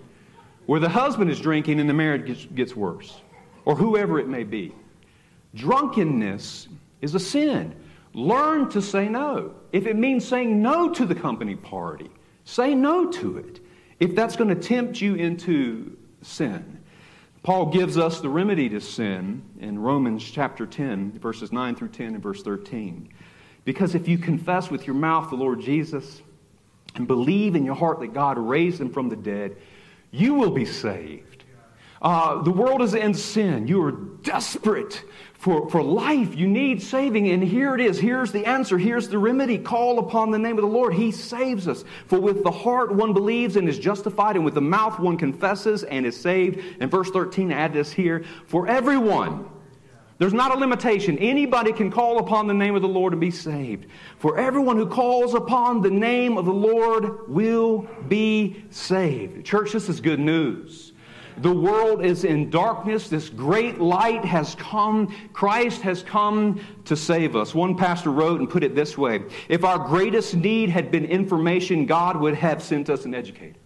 where 0.66 0.80
the 0.80 0.90
husband 0.90 1.30
is 1.30 1.40
drinking 1.40 1.80
and 1.80 1.90
the 1.90 1.94
marriage 1.94 2.28
gets, 2.28 2.46
gets 2.46 2.76
worse, 2.76 3.22
or 3.66 3.76
whoever 3.76 4.20
it 4.20 4.28
may 4.28 4.44
be. 4.44 4.74
Drunkenness 5.56 6.70
is 7.02 7.16
a 7.16 7.20
sin. 7.20 7.76
Learn 8.14 8.70
to 8.70 8.82
say 8.82 9.08
no. 9.08 9.54
If 9.72 9.86
it 9.86 9.96
means 9.96 10.28
saying 10.28 10.62
no 10.62 10.90
to 10.94 11.06
the 11.06 11.16
company 11.16 11.56
party, 11.56 12.10
say 12.44 12.74
no 12.74 13.12
to 13.12 13.38
it. 13.38 13.60
If 14.00 14.16
that's 14.16 14.36
going 14.36 14.50
to 14.50 14.56
tempt 14.56 15.02
you 15.02 15.16
into 15.16 15.98
sin. 16.22 16.80
Paul 17.44 17.68
gives 17.68 17.98
us 17.98 18.20
the 18.20 18.30
remedy 18.30 18.68
to 18.70 18.82
sin 18.82 19.44
in 19.60 19.80
Romans 19.80 20.30
chapter 20.30 20.66
10, 20.66 21.20
verses 21.20 21.52
9 21.52 21.76
through 21.76 21.90
10 21.90 22.08
and 22.16 22.24
verse 22.24 22.44
13. 22.44 23.10
Because 23.64 23.96
if 23.96 24.08
you 24.08 24.18
confess 24.18 24.70
with 24.70 24.88
your 24.88 24.96
mouth 24.96 25.30
the 25.30 25.36
Lord 25.36 25.62
Jesus 25.62 26.22
and 26.96 27.08
believe 27.08 27.56
in 27.56 27.66
your 27.66 27.76
heart 27.76 28.00
that 28.00 28.14
God 28.14 28.38
raised 28.38 28.82
him 28.82 28.90
from 28.90 29.10
the 29.10 29.16
dead, 29.16 29.56
you 30.12 30.34
will 30.34 30.50
be 30.50 30.66
saved. 30.66 31.44
Uh, 32.02 32.42
the 32.42 32.52
world 32.52 32.82
is 32.82 32.94
in 32.94 33.14
sin. 33.14 33.68
You 33.68 33.84
are 33.84 33.92
desperate 33.92 35.04
for, 35.40 35.70
for 35.70 35.82
life, 35.82 36.36
you 36.36 36.48
need 36.48 36.82
saving, 36.82 37.30
and 37.30 37.42
here 37.42 37.74
it 37.74 37.80
is. 37.80 37.98
Here's 37.98 38.34
the 38.34 38.46
answer. 38.46 38.78
Here's 38.78 39.08
the 39.08 39.18
remedy. 39.18 39.58
Call 39.58 40.00
upon 40.00 40.32
the 40.32 40.38
name 40.38 40.58
of 40.58 40.64
the 40.64 40.68
Lord. 40.68 40.94
He 40.94 41.12
saves 41.14 41.66
us. 41.66 41.86
For 42.08 42.20
with 42.20 42.44
the 42.44 42.52
heart 42.52 42.94
one 42.94 43.14
believes 43.14 43.56
and 43.56 43.70
is 43.70 43.80
justified, 43.80 44.36
and 44.36 44.44
with 44.44 44.54
the 44.54 44.62
mouth 44.62 45.00
one 45.00 45.16
confesses 45.16 45.84
and 45.86 46.06
is 46.06 46.20
saved. 46.20 46.62
And 46.82 46.92
verse 46.92 47.10
13, 47.12 47.54
add 47.54 47.72
this 47.72 47.90
here 47.90 48.26
for 48.48 48.68
everyone. 48.68 49.50
There's 50.18 50.34
not 50.34 50.54
a 50.54 50.60
limitation. 50.60 51.18
Anybody 51.20 51.72
can 51.72 51.90
call 51.90 52.20
upon 52.20 52.48
the 52.48 52.54
name 52.54 52.76
of 52.76 52.82
the 52.82 52.90
Lord 52.90 53.14
and 53.14 53.22
be 53.22 53.32
saved. 53.32 53.86
For 54.18 54.38
everyone 54.38 54.76
who 54.76 54.88
calls 54.88 55.36
upon 55.36 55.82
the 55.82 55.90
name 55.90 56.38
of 56.38 56.44
the 56.44 56.54
Lord 56.54 57.30
will 57.30 57.88
be 58.10 58.66
saved. 58.72 59.46
Church, 59.46 59.72
this 59.72 59.88
is 59.88 60.02
good 60.02 60.20
news. 60.20 60.89
The 61.42 61.54
world 61.54 62.04
is 62.04 62.26
in 62.26 62.50
darkness. 62.50 63.08
This 63.08 63.30
great 63.30 63.80
light 63.80 64.26
has 64.26 64.56
come. 64.56 65.14
Christ 65.32 65.82
has 65.82 66.04
come 66.04 66.60
to 66.86 66.96
save 66.96 67.36
us. 67.36 67.56
One 67.56 67.78
pastor 67.78 68.12
wrote 68.12 68.40
and 68.40 68.50
put 68.50 68.64
it 68.64 68.76
this 68.76 68.98
way 68.98 69.24
If 69.48 69.64
our 69.64 69.80
greatest 69.80 70.36
need 70.36 70.70
had 70.70 70.92
been 70.92 71.06
information, 71.06 71.86
God 71.86 72.18
would 72.18 72.36
have 72.36 72.62
sent 72.62 72.90
us 72.90 73.06
an 73.06 73.16
educator. 73.16 73.60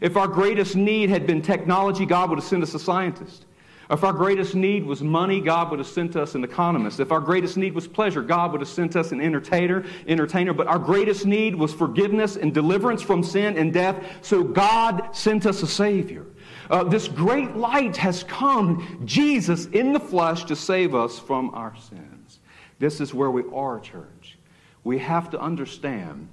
If 0.00 0.16
our 0.16 0.28
greatest 0.28 0.76
need 0.76 1.08
had 1.08 1.26
been 1.26 1.40
technology, 1.40 2.04
God 2.04 2.28
would 2.30 2.38
have 2.38 2.48
sent 2.48 2.62
us 2.62 2.74
a 2.74 2.78
scientist. 2.78 3.46
If 3.88 4.02
our 4.02 4.12
greatest 4.12 4.56
need 4.56 4.84
was 4.84 5.00
money, 5.00 5.40
God 5.40 5.70
would 5.70 5.78
have 5.78 5.86
sent 5.86 6.16
us 6.16 6.34
an 6.34 6.42
economist. 6.42 6.98
If 6.98 7.12
our 7.12 7.20
greatest 7.20 7.56
need 7.56 7.72
was 7.72 7.86
pleasure, 7.86 8.20
God 8.20 8.50
would 8.50 8.60
have 8.60 8.68
sent 8.68 8.96
us 8.96 9.12
an 9.12 9.20
entertainer, 9.20 9.84
entertainer. 10.08 10.52
But 10.52 10.66
our 10.66 10.78
greatest 10.78 11.24
need 11.24 11.54
was 11.54 11.72
forgiveness 11.72 12.36
and 12.36 12.52
deliverance 12.52 13.00
from 13.00 13.22
sin 13.22 13.56
and 13.56 13.72
death. 13.72 14.04
So 14.22 14.42
God 14.42 15.14
sent 15.14 15.46
us 15.46 15.62
a 15.62 15.68
Savior. 15.68 16.26
Uh, 16.70 16.84
this 16.84 17.08
great 17.08 17.56
light 17.56 17.96
has 17.96 18.24
come, 18.24 19.02
Jesus 19.04 19.66
in 19.66 19.92
the 19.92 20.00
flesh, 20.00 20.44
to 20.44 20.56
save 20.56 20.94
us 20.94 21.18
from 21.18 21.50
our 21.54 21.74
sins. 21.76 22.40
This 22.78 23.00
is 23.00 23.14
where 23.14 23.30
we 23.30 23.42
are, 23.54 23.80
church. 23.80 24.38
We 24.84 24.98
have 24.98 25.30
to 25.30 25.40
understand 25.40 26.28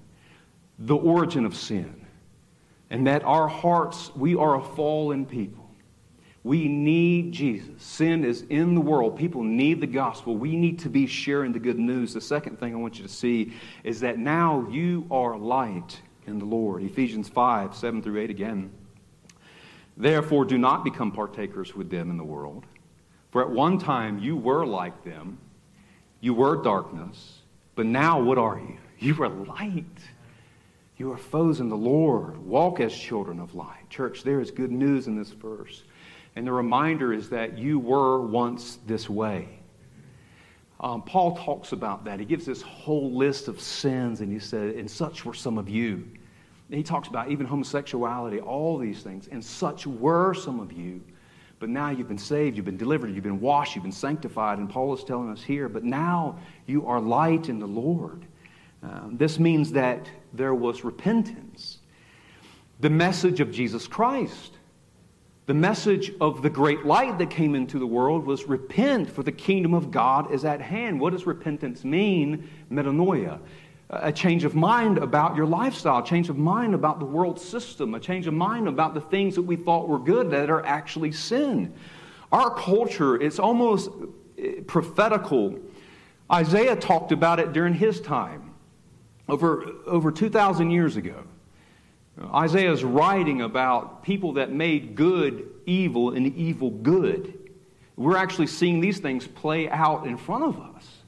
the 0.80 0.96
origin 0.96 1.46
of 1.46 1.56
sin 1.56 2.06
and 2.90 3.08
that 3.08 3.24
our 3.24 3.48
hearts, 3.48 4.12
we 4.16 4.36
are 4.36 4.56
a 4.56 4.64
fallen 4.64 5.26
people. 5.26 5.64
We 6.44 6.68
need 6.68 7.32
Jesus. 7.32 7.82
Sin 7.82 8.26
is 8.26 8.44
in 8.50 8.76
the 8.76 8.82
world. 8.82 9.18
People 9.18 9.44
need 9.44 9.80
the 9.80 9.88
gospel. 9.88 10.36
We 10.36 10.58
need 10.58 10.80
to 10.80 10.90
be 10.90 11.08
sharing 11.08 11.54
the 11.54 11.60
good 11.60 11.80
news. 11.80 12.14
The 12.14 12.22
second 12.22 12.60
thing 12.60 12.74
I 12.74 12.78
want 12.78 12.98
you 12.98 13.04
to 13.04 13.10
see 13.10 13.54
is 13.84 14.02
that 14.02 14.20
now 14.20 14.68
you 14.70 15.08
are 15.10 15.38
light 15.38 16.02
in 16.28 16.38
the 16.38 16.46
Lord. 16.46 16.84
Ephesians 16.84 17.30
5 17.30 17.74
7 17.76 18.02
through 18.04 18.20
8 18.20 18.30
again. 18.30 18.72
Therefore, 19.96 20.46
do 20.46 20.58
not 20.58 20.84
become 20.84 21.12
partakers 21.12 21.76
with 21.76 21.90
them 21.90 22.10
in 22.10 22.18
the 22.18 22.24
world. 22.24 22.66
For 23.32 23.42
at 23.42 23.50
one 23.50 23.78
time 23.78 24.20
you 24.20 24.36
were 24.36 24.66
like 24.66 25.04
them, 25.04 25.38
you 26.22 26.34
were 26.34 26.62
darkness, 26.62 27.40
but 27.76 27.86
now 27.86 28.22
what 28.22 28.38
are 28.38 28.60
you? 28.60 28.78
You 29.00 29.22
are 29.22 29.28
light. 29.28 30.00
You 30.96 31.12
are 31.12 31.18
phos 31.18 31.60
in 31.60 31.68
the 31.68 31.76
Lord. 31.76 32.38
Walk 32.38 32.80
as 32.80 32.96
children 32.96 33.42
of 33.42 33.54
light. 33.54 33.90
Church, 33.90 34.24
there 34.24 34.40
is 34.40 34.50
good 34.50 34.72
news 34.72 35.08
in 35.08 35.18
this 35.18 35.32
verse. 35.32 35.84
And 36.38 36.48
the 36.48 36.54
reminder 36.54 37.12
is 37.12 37.30
that 37.30 37.58
you 37.58 37.80
were 37.80 38.22
once 38.22 38.80
this 38.88 39.10
way. 39.10 39.60
Um, 40.80 41.02
Paul 41.02 41.36
talks 41.36 41.74
about 41.74 42.06
that. 42.06 42.20
He 42.20 42.26
gives 42.26 42.46
this 42.46 42.62
whole 42.62 43.12
list 43.12 43.50
of 43.50 43.60
sins, 43.60 44.22
and 44.22 44.32
he 44.32 44.40
said, 44.40 44.76
And 44.76 44.90
such 44.90 45.26
were 45.26 45.34
some 45.34 45.58
of 45.58 45.68
you 45.68 46.06
he 46.70 46.84
talks 46.84 47.08
about 47.08 47.30
even 47.30 47.46
homosexuality, 47.46 48.40
all 48.40 48.78
these 48.78 49.02
things. 49.02 49.28
And 49.32 49.44
such 49.44 49.86
were 49.86 50.34
some 50.34 50.60
of 50.60 50.72
you. 50.72 51.02
But 51.60 51.70
now 51.70 51.92
you've 51.92 52.08
been 52.08 52.18
saved, 52.18 52.58
you've 52.58 52.66
been 52.66 52.78
delivered, 52.78 53.14
you've 53.14 53.24
been 53.24 53.40
washed, 53.40 53.76
you've 53.76 53.84
been 53.84 53.92
sanctified. 53.92 54.58
And 54.58 54.70
Paul 54.70 54.94
is 54.94 55.04
telling 55.04 55.30
us 55.30 55.42
here, 55.42 55.70
but 55.70 55.84
now 55.84 56.40
you 56.66 56.86
are 56.88 57.00
light 57.00 57.48
in 57.48 57.60
the 57.60 57.68
Lord. 57.68 58.26
Um, 58.82 59.16
this 59.18 59.40
means 59.40 59.72
that 59.72 60.10
there 60.34 60.54
was 60.54 60.84
repentance. 60.84 61.80
The 62.82 62.90
message 62.90 63.40
of 63.40 63.52
Jesus 63.52 63.88
Christ, 63.88 64.58
the 65.46 65.54
message 65.54 66.12
of 66.20 66.42
the 66.42 66.50
great 66.50 66.86
light 66.86 67.18
that 67.20 67.30
came 67.30 67.56
into 67.56 67.80
the 67.80 67.88
world 67.88 68.26
was 68.26 68.44
repent, 68.46 69.10
for 69.10 69.24
the 69.24 69.32
kingdom 69.32 69.74
of 69.74 69.90
God 69.90 70.34
is 70.34 70.44
at 70.44 70.60
hand. 70.60 71.00
What 71.00 71.14
does 71.14 71.26
repentance 71.26 71.86
mean? 71.86 72.50
Metanoia 72.70 73.40
a 73.90 74.12
change 74.12 74.44
of 74.44 74.56
mind 74.56 74.98
about 74.98 75.36
your 75.36 75.46
lifestyle, 75.46 76.00
a 76.04 76.06
change 76.06 76.30
of 76.30 76.38
mind 76.38 76.74
about 76.74 77.00
the 77.00 77.06
world 77.06 77.40
system, 77.40 77.94
a 77.94 78.00
change 78.00 78.28
of 78.28 78.34
mind 78.34 78.68
about 78.68 78.94
the 78.94 79.02
things 79.02 79.36
that 79.36 79.42
we 79.42 79.56
thought 79.56 79.88
were 79.88 80.00
good 80.00 80.32
that 80.32 80.50
are 80.50 80.66
actually 80.66 81.12
sin. 81.12 81.74
Our 82.32 82.50
culture, 82.56 83.16
it's 83.22 83.40
almost 83.40 83.90
eh, 84.38 84.62
prophetical. 84.66 85.60
Isaiah 86.32 86.76
talked 86.76 87.12
about 87.12 87.40
it 87.40 87.54
during 87.54 87.74
his 87.74 88.02
time, 88.02 88.54
over, 89.30 89.64
over 89.86 90.12
2,000 90.12 90.72
years 90.72 90.96
ago. 90.96 91.24
Isaiah 92.34 92.72
is 92.72 92.84
writing 92.84 93.42
about 93.42 94.04
people 94.04 94.34
that 94.34 94.52
made 94.52 94.96
good 94.96 95.50
evil 95.66 96.12
and 96.12 96.36
evil 96.36 96.70
good. 96.70 97.40
We're 97.96 98.18
actually 98.18 98.48
seeing 98.48 98.80
these 98.80 99.00
things 99.00 99.28
play 99.28 99.70
out 99.70 100.06
in 100.06 100.18
front 100.18 100.44
of 100.46 100.60
us. 100.60 101.03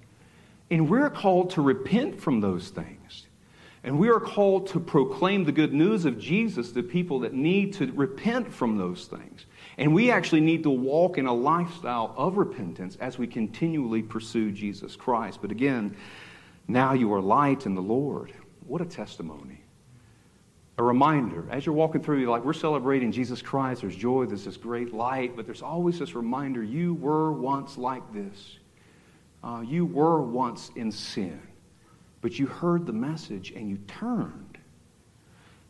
And 0.70 0.90
we're 0.90 1.10
called 1.10 1.52
to 1.52 1.62
repent 1.62 2.20
from 2.20 2.42
those 2.42 2.70
things. 2.70 3.28
And 3.84 4.00
we 4.00 4.10
are 4.10 4.20
called 4.20 4.68
to 4.70 4.80
proclaim 4.80 5.44
the 5.44 5.52
good 5.52 5.72
news 5.72 6.06
of 6.06 6.18
Jesus 6.18 6.72
to 6.72 6.82
people 6.82 7.20
that 7.20 7.36
need 7.36 7.74
to 7.76 7.92
repent 7.92 8.52
from 8.52 8.78
those 8.78 9.06
things. 9.06 9.46
And 9.78 9.94
we 9.94 10.10
actually 10.10 10.42
need 10.42 10.64
to 10.64 10.72
walk 10.72 11.20
in 11.20 11.28
a 11.28 11.34
lifestyle 11.34 12.14
of 12.18 12.38
repentance 12.38 12.98
as 13.00 13.20
we 13.20 13.28
continually 13.28 14.02
pursue 14.02 14.52
Jesus 14.52 14.96
Christ. 14.96 15.40
But 15.40 15.52
again, 15.52 15.96
now 16.68 16.94
you 16.94 17.14
are 17.14 17.22
light 17.22 17.68
in 17.68 17.76
the 17.76 17.82
Lord. 17.82 18.34
What 18.66 18.82
a 18.82 18.86
testimony. 18.86 19.62
A 20.80 20.84
reminder. 20.84 21.46
As 21.52 21.66
you're 21.66 21.76
walking 21.76 22.02
through, 22.02 22.20
you're 22.22 22.32
like, 22.32 22.44
we're 22.44 22.54
celebrating 22.54 23.12
Jesus 23.12 23.42
Christ. 23.42 23.82
There's 23.82 23.96
joy, 23.96 24.26
there's 24.26 24.46
this 24.46 24.58
great 24.58 24.96
light, 24.96 25.36
but 25.36 25.46
there's 25.46 25.62
always 25.62 26.00
this 26.00 26.16
reminder 26.16 26.64
you 26.64 26.96
were 26.96 27.32
once 27.32 27.78
like 27.78 28.12
this. 28.14 28.58
Uh, 29.46 29.62
you 29.62 29.86
were 29.86 30.22
once 30.22 30.72
in 30.76 30.92
sin, 30.92 31.40
but 32.22 32.40
you 32.40 32.48
heard 32.48 32.88
the 32.88 32.94
message 32.94 33.52
and 33.52 33.70
you 33.70 33.78
turned. 33.88 34.58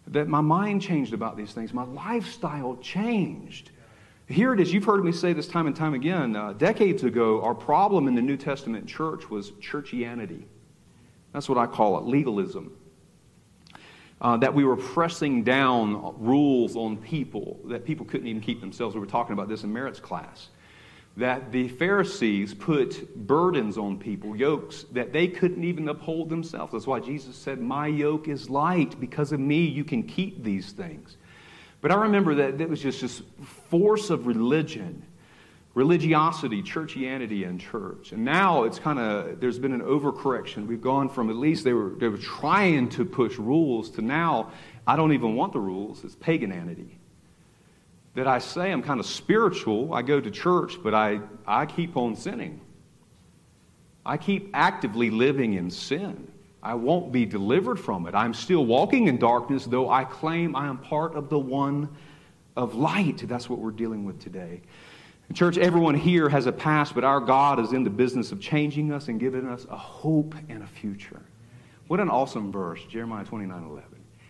That 0.07 0.29
my 0.29 0.39
mind 0.39 0.81
changed 0.81 1.13
about 1.13 1.35
these 1.35 1.51
things, 1.51 1.73
my 1.73 1.83
lifestyle 1.83 2.77
changed. 2.77 3.71
Here 4.27 4.53
it 4.53 4.61
is. 4.61 4.73
You've 4.73 4.85
heard 4.85 5.03
me 5.03 5.11
say 5.11 5.33
this 5.33 5.47
time 5.47 5.67
and 5.67 5.75
time 5.75 5.93
again. 5.93 6.35
Uh, 6.35 6.53
decades 6.53 7.03
ago, 7.03 7.41
our 7.43 7.53
problem 7.53 8.07
in 8.07 8.15
the 8.15 8.21
New 8.21 8.38
Testament 8.38 8.88
church 8.88 9.29
was 9.29 9.51
churchianity. 9.51 10.43
That's 11.33 11.49
what 11.49 11.57
I 11.57 11.67
call 11.67 11.97
it 11.97 12.05
legalism. 12.05 12.71
Uh, 14.21 14.38
that 14.38 14.53
we 14.53 14.63
were 14.63 14.77
pressing 14.77 15.43
down 15.43 16.15
rules 16.17 16.77
on 16.77 16.95
people 16.95 17.59
that 17.65 17.83
people 17.83 18.05
couldn't 18.05 18.27
even 18.27 18.41
keep 18.41 18.61
themselves. 18.61 18.95
We 18.95 19.01
were 19.01 19.05
talking 19.05 19.33
about 19.33 19.49
this 19.49 19.63
in 19.63 19.73
Merritt's 19.73 19.99
class. 19.99 20.47
That 21.17 21.51
the 21.51 21.69
Pharisees 21.69 22.54
put 22.54 23.15
burdens 23.15 23.78
on 23.78 23.97
people, 23.97 24.36
yokes 24.36 24.86
that 24.91 25.13
they 25.13 25.28
couldn't 25.28 25.63
even 25.63 25.88
uphold 25.88 26.30
themselves. 26.30 26.73
That's 26.73 26.88
why 26.88 26.99
Jesus 26.99 27.38
said, 27.38 27.62
My 27.62 27.88
yoke 27.88 28.28
is 28.28 28.49
light. 28.49 28.99
Because 28.99 29.32
of 29.32 29.39
me, 29.39 29.63
you 29.63 29.86
can 29.86 30.04
keep 30.04 30.43
these 30.43 30.73
things. 30.73 31.15
But 31.86 31.91
I 31.91 31.95
remember 31.95 32.36
that 32.36 32.60
it 32.60 32.67
was 32.67 32.82
just 32.82 33.01
this 33.01 33.21
force 33.69 34.10
of 34.10 34.25
religion, 34.25 35.04
religiosity, 35.75 36.63
churchianity 36.63 37.47
in 37.47 37.60
church. 37.60 38.12
And 38.12 38.25
now 38.25 38.63
it's 38.63 38.80
kind 38.80 38.97
of, 38.97 39.39
there's 39.39 39.60
been 39.60 39.71
an 39.71 39.82
overcorrection. 39.82 40.65
We've 40.67 40.82
gone 40.82 41.10
from 41.10 41.30
at 41.30 41.36
least 41.36 41.63
they 41.63 41.73
were, 41.73 41.91
they 41.91 42.08
were 42.08 42.17
trying 42.17 42.89
to 42.89 43.06
push 43.06 43.38
rules 43.38 43.91
to 43.91 44.01
now, 44.01 44.51
I 44.88 44.95
don't 44.95 45.13
even 45.13 45.36
want 45.36 45.54
the 45.54 45.60
rules. 45.60 46.04
It's 46.04 46.15
pagananity. 46.15 46.97
That 48.15 48.28
I 48.28 48.39
say 48.39 48.71
I'm 48.71 48.82
kind 48.82 48.99
of 48.99 49.06
spiritual. 49.06 49.93
I 49.93 50.01
go 50.01 50.19
to 50.19 50.32
church, 50.32 50.78
but 50.82 50.93
I, 50.93 51.19
I 51.45 51.65
keep 51.65 51.95
on 51.97 52.15
sinning. 52.15 52.62
I 54.06 54.17
keep 54.17 54.51
actively 54.54 55.10
living 55.10 55.54
in 55.54 55.69
sin. 55.69 56.32
I 56.63 56.73
won't 56.73 57.12
be 57.12 57.25
delivered 57.25 57.80
from 57.80 58.08
it. 58.08 58.15
I'm 58.15 58.34
still 58.34 58.65
walking 58.65 59.08
in 59.08 59.17
darkness, 59.17 59.65
though 59.65 59.89
I 59.89 60.04
claim 60.04 60.56
I 60.56 60.67
am 60.67 60.78
part 60.78 61.15
of 61.15 61.30
the 61.30 61.38
one 61.38 61.89
of 62.56 62.73
light. 62.75 63.28
That's 63.28 63.49
what 63.49 63.60
we're 63.60 63.71
dealing 63.71 64.06
with 64.06 64.19
today. 64.19 64.62
Church, 65.34 65.58
everyone 65.58 65.95
here 65.95 66.30
has 66.30 66.45
a 66.45 66.51
past, 66.51 66.95
but 66.95 67.04
our 67.04 67.19
God 67.19 67.60
is 67.60 67.73
in 67.73 67.84
the 67.84 67.89
business 67.89 68.32
of 68.32 68.39
changing 68.39 68.91
us 68.91 69.08
and 69.08 69.19
giving 69.19 69.47
us 69.47 69.65
a 69.69 69.78
hope 69.78 70.36
and 70.49 70.63
a 70.63 70.67
future. 70.67 71.21
What 71.88 71.99
an 71.99 72.10
awesome 72.10 72.51
verse, 72.51 72.84
Jeremiah 72.86 73.25
29 73.25 73.63
11. 73.63 73.84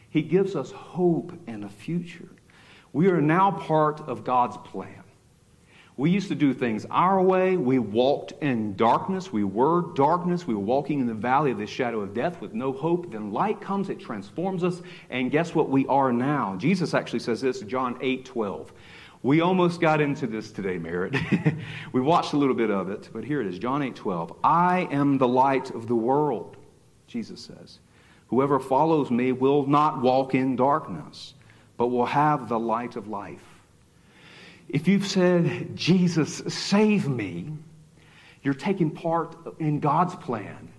He 0.10 0.22
gives 0.22 0.56
us 0.56 0.72
hope 0.72 1.34
and 1.48 1.66
a 1.66 1.70
future. 1.70 2.30
We 2.96 3.08
are 3.08 3.20
now 3.20 3.52
part 3.52 4.00
of 4.08 4.24
God's 4.24 4.56
plan. 4.56 5.04
We 5.98 6.12
used 6.12 6.30
to 6.30 6.36
do 6.36 6.54
things 6.54 6.86
our 6.90 7.22
way. 7.22 7.58
We 7.58 7.78
walked 7.78 8.32
in 8.42 8.78
darkness. 8.78 9.34
We 9.34 9.44
were 9.44 9.94
darkness. 9.96 10.48
We 10.48 10.54
were 10.54 10.62
walking 10.62 11.02
in 11.02 11.06
the 11.06 11.14
valley 11.14 11.52
of 11.52 11.58
the 11.58 11.68
shadow 11.68 12.00
of 12.00 12.14
death 12.14 12.40
with 12.40 12.54
no 12.54 12.72
hope. 12.72 13.12
Then 13.12 13.34
light 13.34 13.60
comes, 13.60 13.90
it 13.90 14.00
transforms 14.00 14.64
us, 14.64 14.82
and 15.10 15.30
guess 15.30 15.54
what 15.54 15.70
we 15.70 15.86
are 15.88 16.14
now? 16.14 16.56
Jesus 16.56 16.94
actually 16.94 17.20
says 17.20 17.42
this, 17.42 17.60
John 17.64 17.98
8 18.00 18.24
12. 18.24 18.72
We 19.24 19.42
almost 19.42 19.82
got 19.82 20.00
into 20.00 20.26
this 20.26 20.54
today, 20.54 20.78
Merritt. 20.78 21.18
we 21.92 22.00
watched 22.00 22.32
a 22.32 22.38
little 22.38 22.56
bit 22.56 22.72
of 22.72 22.90
it, 22.90 23.10
but 23.12 23.26
here 23.26 23.42
it 23.42 23.48
is 23.48 23.60
John 23.60 23.84
8 23.84 23.94
12. 23.94 24.38
I 24.42 24.88
am 24.90 25.18
the 25.18 25.28
light 25.28 25.70
of 25.72 25.90
the 25.90 25.96
world, 25.96 26.56
Jesus 27.08 27.42
says. 27.42 27.80
Whoever 28.28 28.58
follows 28.58 29.12
me 29.12 29.34
will 29.34 29.68
not 29.68 30.02
walk 30.02 30.34
in 30.34 30.56
darkness, 30.56 31.34
but 31.78 31.88
will 31.88 32.06
have 32.06 32.50
the 32.50 32.60
light 32.60 32.96
of 32.96 33.08
life. 33.08 33.44
If 34.70 34.88
you've 34.88 35.08
said, 35.08 35.76
Jesus, 35.76 36.42
save 36.48 37.08
me, 37.08 37.52
you're 38.44 38.54
taking 38.54 38.92
part 38.92 39.36
in 39.60 39.80
God's 39.80 40.16
plan, 40.16 40.70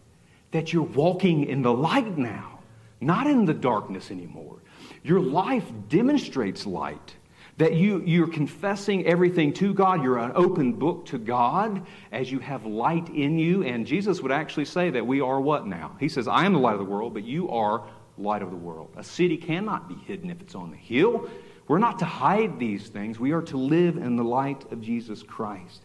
that 0.50 0.72
you're 0.72 0.82
walking 0.82 1.44
in 1.44 1.62
the 1.62 1.72
light 1.72 2.16
now, 2.16 2.60
not 3.00 3.26
in 3.26 3.44
the 3.44 3.54
darkness 3.54 4.10
anymore. 4.10 4.56
Your 5.02 5.20
life 5.20 5.64
demonstrates 5.88 6.66
light. 6.66 7.14
That 7.58 7.72
you, 7.72 8.02
you're 8.04 8.28
confessing 8.28 9.06
everything 9.06 9.54
to 9.54 9.72
God. 9.72 10.02
You're 10.02 10.18
an 10.18 10.32
open 10.34 10.74
book 10.74 11.06
to 11.06 11.18
God 11.18 11.86
as 12.12 12.30
you 12.30 12.38
have 12.40 12.66
light 12.66 13.08
in 13.08 13.38
you. 13.38 13.62
And 13.62 13.86
Jesus 13.86 14.20
would 14.20 14.30
actually 14.30 14.66
say 14.66 14.90
that 14.90 15.06
we 15.06 15.22
are 15.22 15.40
what 15.40 15.66
now? 15.66 15.96
He 15.98 16.10
says, 16.10 16.28
I 16.28 16.44
am 16.44 16.52
the 16.52 16.58
light 16.58 16.74
of 16.74 16.80
the 16.80 16.84
world, 16.84 17.14
but 17.14 17.24
you 17.24 17.48
are 17.48 17.86
light 18.18 18.42
of 18.42 18.50
the 18.50 18.56
world. 18.56 18.90
A 18.96 19.04
city 19.04 19.36
cannot 19.36 19.88
be 19.88 19.94
hidden 19.94 20.30
if 20.30 20.40
it's 20.40 20.54
on 20.54 20.70
the 20.70 20.76
hill. 20.76 21.28
We're 21.68 21.78
not 21.78 21.98
to 21.98 22.04
hide 22.04 22.58
these 22.58 22.88
things. 22.88 23.18
We 23.18 23.32
are 23.32 23.42
to 23.42 23.56
live 23.56 23.96
in 23.96 24.16
the 24.16 24.24
light 24.24 24.70
of 24.72 24.80
Jesus 24.80 25.22
Christ. 25.22 25.82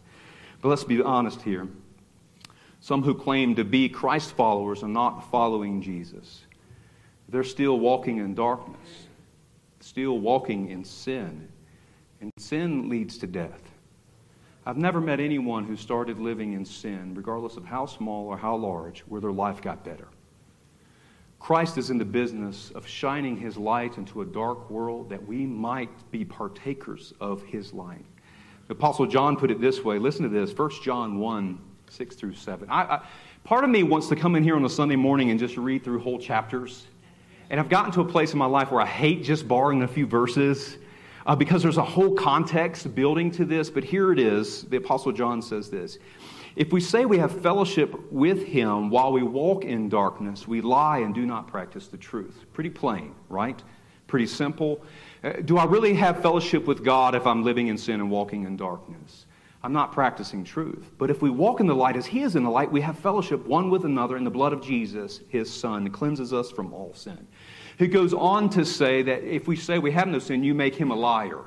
But 0.62 0.70
let's 0.70 0.84
be 0.84 1.02
honest 1.02 1.42
here. 1.42 1.68
Some 2.80 3.04
who 3.04 3.14
claim 3.14 3.56
to 3.56 3.64
be 3.64 3.90
Christ 3.90 4.32
followers 4.34 4.84
are 4.84 4.88
not 4.88 5.32
following 5.32 5.82
Jesus. 5.82 6.42
They're 7.30 7.44
still 7.44 7.80
walking 7.80 8.18
in 8.18 8.36
darkness, 8.36 9.08
still 9.80 10.20
walking 10.20 10.70
in 10.70 10.84
sin. 10.84 11.48
And 12.20 12.32
sin 12.38 12.90
leads 12.90 13.18
to 13.20 13.28
death. 13.28 13.62
I've 14.66 14.78
never 14.78 15.02
met 15.02 15.20
anyone 15.20 15.66
who 15.66 15.76
started 15.76 16.20
living 16.20 16.54
in 16.54 16.66
sin, 16.66 17.16
regardless 17.16 17.58
of 17.58 17.66
how 17.66 17.88
small 17.88 18.28
or 18.28 18.38
how 18.38 18.56
large, 18.56 19.00
where 19.02 19.22
their 19.22 19.32
life 19.32 19.62
got 19.62 19.84
better. 19.84 20.08
Christ 21.42 21.80
is 21.80 21.90
in 21.90 21.98
the 21.98 22.06
business 22.06 22.72
of 22.76 22.88
shining 22.88 23.36
his 23.36 23.58
light 23.58 23.98
into 23.98 24.22
a 24.22 24.26
dark 24.26 24.70
world 24.70 25.10
that 25.10 25.26
we 25.26 25.48
might 25.48 25.90
be 26.12 26.24
partakers 26.24 27.16
of 27.20 27.42
his 27.44 27.74
light. 27.74 28.06
The 28.68 28.74
Apostle 28.74 29.08
John 29.08 29.36
put 29.36 29.50
it 29.50 29.60
this 29.60 29.84
way 29.84 29.98
listen 29.98 30.22
to 30.22 30.30
this 30.30 30.56
1 30.56 30.70
John 30.84 31.18
1 31.18 31.60
6 31.90 32.16
through 32.16 32.36
7. 32.36 32.70
I, 32.70 32.82
I, 32.84 33.02
part 33.44 33.64
of 33.64 33.72
me 33.72 33.82
wants 33.82 34.08
to 34.10 34.16
come 34.16 34.36
in 34.36 34.44
here 34.44 34.56
on 34.56 34.64
a 34.64 34.70
Sunday 34.70 34.96
morning 34.96 35.32
and 35.32 35.40
just 35.40 35.58
read 35.58 35.84
through 35.84 36.00
whole 36.00 36.20
chapters. 36.20 36.86
And 37.50 37.60
I've 37.60 37.70
gotten 37.70 37.92
to 37.94 38.02
a 38.02 38.06
place 38.06 38.34
in 38.34 38.40
my 38.40 38.46
life 38.46 38.72
where 38.72 38.80
I 38.80 38.86
hate 38.86 39.24
just 39.24 39.48
borrowing 39.48 39.82
a 39.82 39.88
few 39.88 40.06
verses 40.06 40.78
uh, 41.26 41.36
because 41.36 41.64
there's 41.64 41.78
a 41.78 41.84
whole 41.84 42.14
context 42.14 42.94
building 42.94 43.32
to 43.32 43.46
this. 43.46 43.70
But 43.72 43.84
here 43.84 44.14
it 44.14 44.20
is. 44.20 44.62
The 44.64 44.78
Apostle 44.78 45.12
John 45.12 45.42
says 45.42 45.72
this 45.72 45.98
if 46.56 46.74
we 46.74 46.82
say 46.82 47.06
we 47.06 47.18
have 47.18 47.42
fellowship 47.42 48.12
with 48.12 48.46
him 48.46 48.90
while 48.90 49.12
we 49.12 49.24
walk 49.24 49.64
in 49.64 49.90
darkness, 49.90 50.48
we 50.48 50.62
lie 50.62 51.00
and 51.00 51.16
do 51.16 51.26
not 51.26 51.48
practice 51.48 51.88
the 51.88 51.98
truth. 51.98 52.46
Pretty 52.54 52.70
plain, 52.70 53.16
right? 53.30 53.62
Pretty 54.08 54.28
simple. 54.28 54.84
Uh, 55.24 55.34
do 55.46 55.58
I 55.58 55.66
really 55.66 55.94
have 55.94 56.22
fellowship 56.22 56.66
with 56.66 56.84
God 56.84 57.16
if 57.16 57.26
I'm 57.26 57.44
living 57.44 57.68
in 57.68 57.78
sin 57.78 58.02
and 58.02 58.12
walking 58.12 58.44
in 58.44 58.58
darkness? 58.58 59.26
I'm 59.64 59.74
not 59.74 59.92
practicing 59.92 60.44
truth. 60.44 60.92
But 60.98 61.10
if 61.10 61.22
we 61.22 61.30
walk 61.30 61.60
in 61.60 61.68
the 61.68 61.76
light 61.76 61.96
as 61.96 62.06
he 62.06 62.22
is 62.22 62.36
in 62.36 62.44
the 62.44 62.50
light, 62.50 62.72
we 62.72 62.82
have 62.82 62.98
fellowship 62.98 63.46
one 63.46 63.70
with 63.70 63.86
another, 63.86 64.18
and 64.18 64.26
the 64.26 64.32
blood 64.32 64.54
of 64.54 64.62
Jesus, 64.62 65.22
his 65.30 65.54
son, 65.54 65.90
cleanses 65.92 66.34
us 66.34 66.52
from 66.52 66.74
all 66.74 66.94
sin. 66.94 67.28
He 67.78 67.88
goes 67.88 68.14
on 68.14 68.50
to 68.52 68.66
say 68.66 69.02
that 69.04 69.24
if 69.24 69.48
we 69.48 69.56
say 69.56 69.78
we 69.78 69.92
have 69.92 70.08
no 70.08 70.20
sin, 70.20 70.44
you 70.44 70.54
make 70.54 70.76
him 70.76 70.92
a 70.92 70.96
liar. 70.96 71.46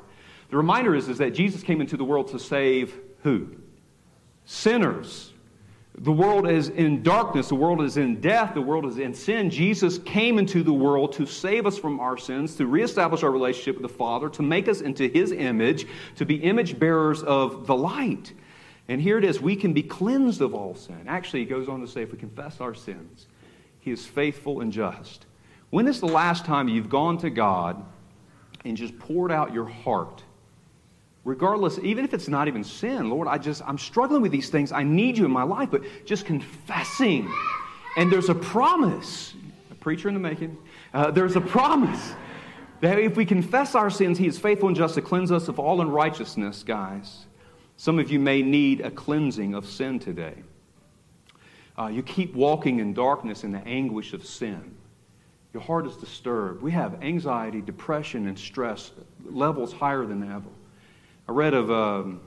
The 0.50 0.56
reminder 0.56 0.94
is, 0.94 1.08
is 1.08 1.18
that 1.18 1.34
Jesus 1.34 1.62
came 1.62 1.80
into 1.80 1.96
the 1.96 2.04
world 2.04 2.28
to 2.28 2.38
save 2.38 2.94
who? 3.22 3.56
Sinners. 4.44 5.32
The 5.98 6.12
world 6.12 6.48
is 6.48 6.70
in 6.70 7.04
darkness. 7.04 7.48
The 7.48 7.54
world 7.54 7.80
is 7.80 7.96
in 7.96 8.20
death. 8.20 8.54
The 8.54 8.60
world 8.60 8.84
is 8.84 8.98
in 8.98 9.14
sin. 9.14 9.48
Jesus 9.48 9.98
came 9.98 10.38
into 10.38 10.64
the 10.64 10.72
world 10.72 11.12
to 11.12 11.24
save 11.24 11.66
us 11.66 11.78
from 11.78 12.00
our 12.00 12.18
sins, 12.18 12.56
to 12.56 12.66
reestablish 12.66 13.22
our 13.22 13.30
relationship 13.30 13.80
with 13.80 13.90
the 13.90 13.96
Father, 13.96 14.28
to 14.30 14.42
make 14.42 14.68
us 14.68 14.80
into 14.80 15.06
His 15.06 15.30
image, 15.30 15.86
to 16.16 16.26
be 16.26 16.36
image 16.36 16.80
bearers 16.80 17.22
of 17.22 17.68
the 17.68 17.76
light. 17.76 18.32
And 18.88 19.00
here 19.00 19.18
it 19.18 19.24
is 19.24 19.40
we 19.40 19.54
can 19.54 19.72
be 19.72 19.84
cleansed 19.84 20.40
of 20.40 20.52
all 20.52 20.74
sin. 20.74 21.00
Actually, 21.06 21.40
he 21.40 21.46
goes 21.46 21.68
on 21.68 21.80
to 21.80 21.86
say 21.86 22.02
if 22.02 22.10
we 22.10 22.18
confess 22.18 22.60
our 22.60 22.74
sins, 22.74 23.28
He 23.78 23.92
is 23.92 24.04
faithful 24.04 24.62
and 24.62 24.72
just. 24.72 25.26
When 25.70 25.86
is 25.86 26.00
the 26.00 26.06
last 26.06 26.44
time 26.44 26.68
you've 26.68 26.90
gone 26.90 27.18
to 27.18 27.30
God 27.30 27.84
and 28.64 28.76
just 28.76 28.98
poured 28.98 29.30
out 29.30 29.54
your 29.54 29.66
heart 29.66 30.24
regardless, 31.24 31.78
even 31.82 32.04
if 32.04 32.14
it's 32.14 32.28
not 32.28 32.48
even 32.48 32.62
sin, 32.62 33.08
Lord, 33.10 33.28
I 33.28 33.38
just, 33.38 33.62
I'm 33.66 33.78
struggling 33.78 34.22
with 34.22 34.32
these 34.32 34.50
things. 34.50 34.72
I 34.72 34.82
need 34.82 35.16
you 35.16 35.24
in 35.24 35.30
my 35.30 35.42
life, 35.42 35.70
but 35.70 35.82
just 36.04 36.26
confessing. 36.26 37.32
And 37.96 38.12
there's 38.12 38.28
a 38.28 38.34
promise, 38.34 39.34
a 39.70 39.74
preacher 39.74 40.08
in 40.08 40.14
the 40.14 40.20
making, 40.20 40.56
uh, 40.92 41.10
there's 41.10 41.36
a 41.36 41.40
promise 41.40 42.14
that 42.80 42.98
if 42.98 43.16
we 43.16 43.24
confess 43.24 43.74
our 43.74 43.90
sins, 43.90 44.18
He 44.18 44.26
is 44.26 44.38
faithful 44.38 44.68
and 44.68 44.76
just 44.76 44.94
to 44.96 45.02
cleanse 45.02 45.32
us 45.32 45.48
of 45.48 45.58
all 45.58 45.80
unrighteousness, 45.80 46.62
guys. 46.62 47.24
Some 47.76 47.98
of 47.98 48.10
you 48.10 48.20
may 48.20 48.42
need 48.42 48.82
a 48.82 48.90
cleansing 48.90 49.54
of 49.54 49.66
sin 49.66 49.98
today. 49.98 50.34
Uh, 51.76 51.86
you 51.86 52.02
keep 52.02 52.34
walking 52.34 52.78
in 52.78 52.94
darkness 52.94 53.42
in 53.42 53.50
the 53.50 53.58
anguish 53.66 54.12
of 54.12 54.24
sin. 54.24 54.76
Your 55.52 55.62
heart 55.62 55.86
is 55.86 55.96
disturbed. 55.96 56.62
We 56.62 56.70
have 56.72 57.02
anxiety, 57.02 57.60
depression, 57.60 58.26
and 58.28 58.38
stress 58.38 58.92
levels 59.24 59.72
higher 59.72 60.04
than 60.04 60.22
ever. 60.30 60.50
I 61.26 61.32
read 61.32 61.54
of, 61.54 61.70
um, 61.70 62.20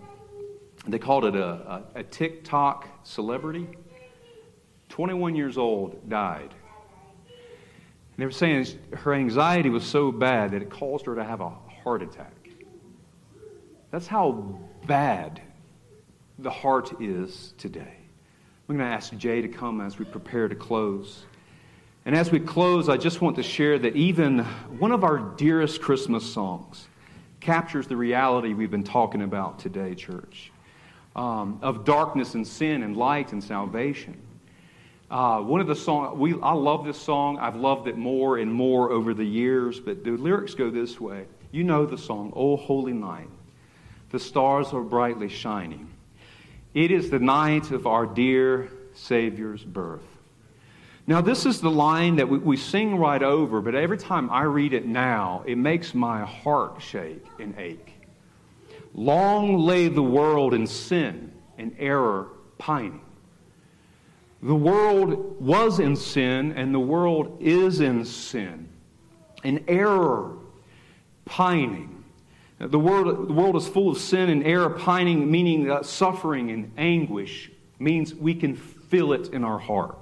they 0.88 0.98
called 0.98 1.26
it 1.26 1.36
a, 1.36 1.46
a, 1.46 1.84
a 1.96 2.04
TikTok 2.04 2.88
celebrity. 3.04 3.68
21 4.90 5.36
years 5.36 5.58
old, 5.58 6.10
died. 6.10 6.54
And 7.28 8.18
they 8.18 8.26
were 8.26 8.32
saying 8.32 8.66
her 8.94 9.14
anxiety 9.14 9.70
was 9.70 9.86
so 9.86 10.12
bad 10.12 10.52
that 10.52 10.64
it 10.64 10.72
caused 10.72 11.06
her 11.06 11.16
to 11.16 11.24
have 11.24 11.42
a 11.42 11.50
heart 11.84 12.02
attack. 12.02 12.34
That's 13.92 14.08
how 14.08 14.60
bad 14.88 15.42
the 16.40 16.50
heart 16.50 17.00
is 17.00 17.54
today. 17.60 17.96
I'm 18.68 18.78
going 18.78 18.90
to 18.90 18.96
ask 18.96 19.16
Jay 19.16 19.42
to 19.42 19.48
come 19.48 19.80
as 19.80 20.00
we 20.00 20.06
prepare 20.06 20.48
to 20.48 20.56
close. 20.56 21.26
And 22.06 22.16
as 22.16 22.32
we 22.32 22.40
close, 22.40 22.90
I 22.90 22.98
just 22.98 23.22
want 23.22 23.36
to 23.36 23.44
share 23.44 23.78
that 23.80 23.96
even 23.96 24.40
one 24.80 24.92
of 24.92 25.04
our 25.04 25.20
dearest 25.20 25.82
Christmas 25.82 26.26
songs 26.26 26.88
captures 27.39 27.88
the 27.88 27.95
reality 27.95 28.54
we've 28.54 28.71
been 28.71 28.84
talking 28.84 29.21
about 29.21 29.60
today, 29.60 29.95
church, 29.95 30.52
um, 31.15 31.60
of 31.62 31.86
darkness 31.86 32.34
and 32.34 32.47
sin 32.47 32.84
and 32.84 32.97
light 32.97 33.32
and 33.32 33.43
salvation. 33.43 34.21
Uh, 35.10 35.39
one 35.39 35.62
of 35.62 35.67
the 35.67 35.76
songs, 35.76 36.39
I 36.43 36.54
love 36.54 36.86
this 36.86 37.00
song. 37.00 37.39
I've 37.39 37.56
loved 37.56 37.88
it 37.88 37.97
more 37.97 38.38
and 38.38 38.52
more 38.52 38.91
over 38.91 39.13
the 39.13 39.26
years, 39.26 39.80
but 39.80 40.04
the 40.04 40.12
lyrics 40.12 40.54
go 40.54 40.69
this 40.69 41.00
way. 41.00 41.26
You 41.52 41.63
know 41.63 41.86
the 41.86 41.97
song, 41.97 42.34
Oh 42.36 42.58
Holy 42.58 42.93
Night. 42.93 43.30
The 44.10 44.19
stars 44.19 44.73
are 44.73 44.82
brightly 44.82 45.30
shining. 45.30 45.89
It 46.73 46.91
is 46.91 47.10
the 47.10 47.19
night 47.19 47.71
of 47.71 47.88
our 47.88 48.06
dear 48.06 48.69
Savior's 48.93 49.63
birth. 49.63 50.16
Now, 51.10 51.22
this 51.22 51.46
is 51.46 51.62
the 51.62 51.72
line 51.72 52.17
that 52.17 52.28
we, 52.28 52.38
we, 52.38 52.58
sing 52.58 52.98
right 52.98 53.24
over, 53.24 53.62
but 53.62 53.76
every 53.76 53.98
time 53.98 54.30
I 54.30 54.43
read 54.43 54.74
it 54.74 54.86
now, 54.86 55.41
it 55.48 55.58
makes 55.58 55.96
my 55.96 56.26
heart 56.26 56.82
shake 56.82 57.26
and 57.39 57.58
ache. 57.58 57.93
Long 58.93 59.58
lay 59.58 59.88
the 59.88 60.04
world 60.04 60.54
in 60.54 60.67
sin 60.67 61.32
and 61.58 61.74
error 61.80 62.28
pining. 62.58 63.00
The 64.43 64.56
world 64.56 65.41
was 65.41 65.80
in 65.80 65.96
sin, 65.96 66.52
and 66.52 66.76
the 66.76 66.80
world 66.80 67.38
is 67.39 67.80
in 67.80 68.04
sin, 68.04 68.67
in 69.46 69.63
error 69.70 70.34
pining. 71.24 72.04
The 72.60 72.80
world, 72.80 73.30
the 73.30 73.34
world 73.34 73.56
is 73.56 73.67
full 73.67 73.89
of 73.89 73.98
sin 73.98 74.30
and 74.30 74.43
error, 74.43 74.72
pining, 74.72 75.32
meaning 75.32 75.72
suffering 75.84 76.52
and 76.52 76.72
anguish, 76.78 77.50
means 77.80 78.13
we 78.13 78.36
can 78.36 78.58
feel 78.58 79.13
it 79.13 79.30
in 79.30 79.46
our 79.46 79.60
heart. 79.60 79.98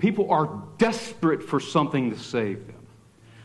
People 0.00 0.30
are 0.30 0.62
desperate 0.78 1.42
for 1.42 1.60
something 1.60 2.10
to 2.10 2.18
save 2.18 2.66
them. 2.66 2.76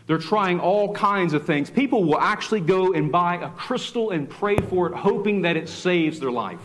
They're 0.07 0.17
trying 0.17 0.59
all 0.59 0.93
kinds 0.93 1.33
of 1.33 1.45
things. 1.45 1.69
People 1.69 2.03
will 2.03 2.19
actually 2.19 2.61
go 2.61 2.93
and 2.93 3.11
buy 3.11 3.35
a 3.37 3.49
crystal 3.49 4.11
and 4.11 4.29
pray 4.29 4.57
for 4.57 4.87
it, 4.87 4.95
hoping 4.95 5.41
that 5.41 5.57
it 5.57 5.67
saves 5.67 6.19
their 6.19 6.31
life. 6.31 6.59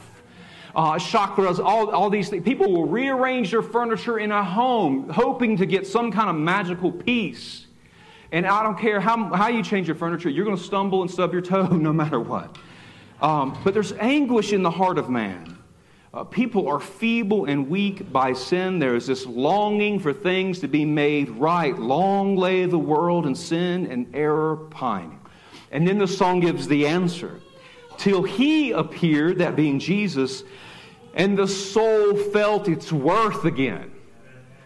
Uh, 0.75 0.93
chakras, 0.93 1.59
all, 1.59 1.91
all 1.91 2.11
these 2.11 2.29
things. 2.29 2.45
People 2.45 2.71
will 2.73 2.87
rearrange 2.87 3.51
their 3.51 3.63
furniture 3.63 4.19
in 4.19 4.31
a 4.31 4.45
home, 4.45 5.09
hoping 5.09 5.57
to 5.57 5.67
get 5.67 5.87
some 5.87 6.13
kind 6.13 6.31
of 6.31 6.37
magical 6.37 6.93
peace. 6.93 7.67
And 8.31 8.47
I 8.47 8.63
don't 8.63 8.79
care 8.79 9.01
how, 9.01 9.35
how 9.35 9.49
you 9.49 9.63
change 9.63 9.89
your 9.89 9.97
furniture, 9.97 10.29
you're 10.29 10.45
going 10.45 10.57
to 10.57 10.63
stumble 10.63 11.03
and 11.03 11.11
stub 11.11 11.33
your 11.33 11.43
toe 11.43 11.67
no 11.67 11.93
matter 11.93 12.21
what. 12.21 12.57
Um, 13.21 13.59
but 13.65 13.75
there's 13.75 13.93
anguish 13.95 14.53
in 14.53 14.63
the 14.63 14.71
heart 14.71 14.99
of 14.99 15.11
man. 15.11 15.59
Uh, 16.13 16.25
people 16.25 16.67
are 16.67 16.81
feeble 16.81 17.45
and 17.45 17.69
weak 17.69 18.13
by 18.13 18.33
sin. 18.33 18.81
There 18.81 18.97
is 18.97 19.07
this 19.07 19.27
longing 19.27 20.01
for 20.01 20.13
things 20.13 20.59
to 20.61 20.69
be 20.69 20.85
made 20.85 21.31
right. 21.31 21.79
Long 21.79 22.37
lay 22.37 22.67
the 22.67 22.79
world 22.79 23.27
in 23.27 23.35
sin 23.37 23.87
and 23.87 24.13
error 24.15 24.57
pining. 24.57 25.21
And 25.71 25.87
then 25.87 25.99
the 25.99 26.09
song 26.09 26.41
gives 26.41 26.67
the 26.67 26.89
answer. 26.89 27.41
Till 27.97 28.25
he 28.25 28.73
appeared, 28.73 29.39
that 29.39 29.55
being 29.55 29.79
Jesus, 29.79 30.43
and 31.15 31.39
the 31.39 31.47
soul 31.47 32.17
felt 32.17 32.67
its 32.67 32.93
worth 32.93 33.45
again. 33.45 33.93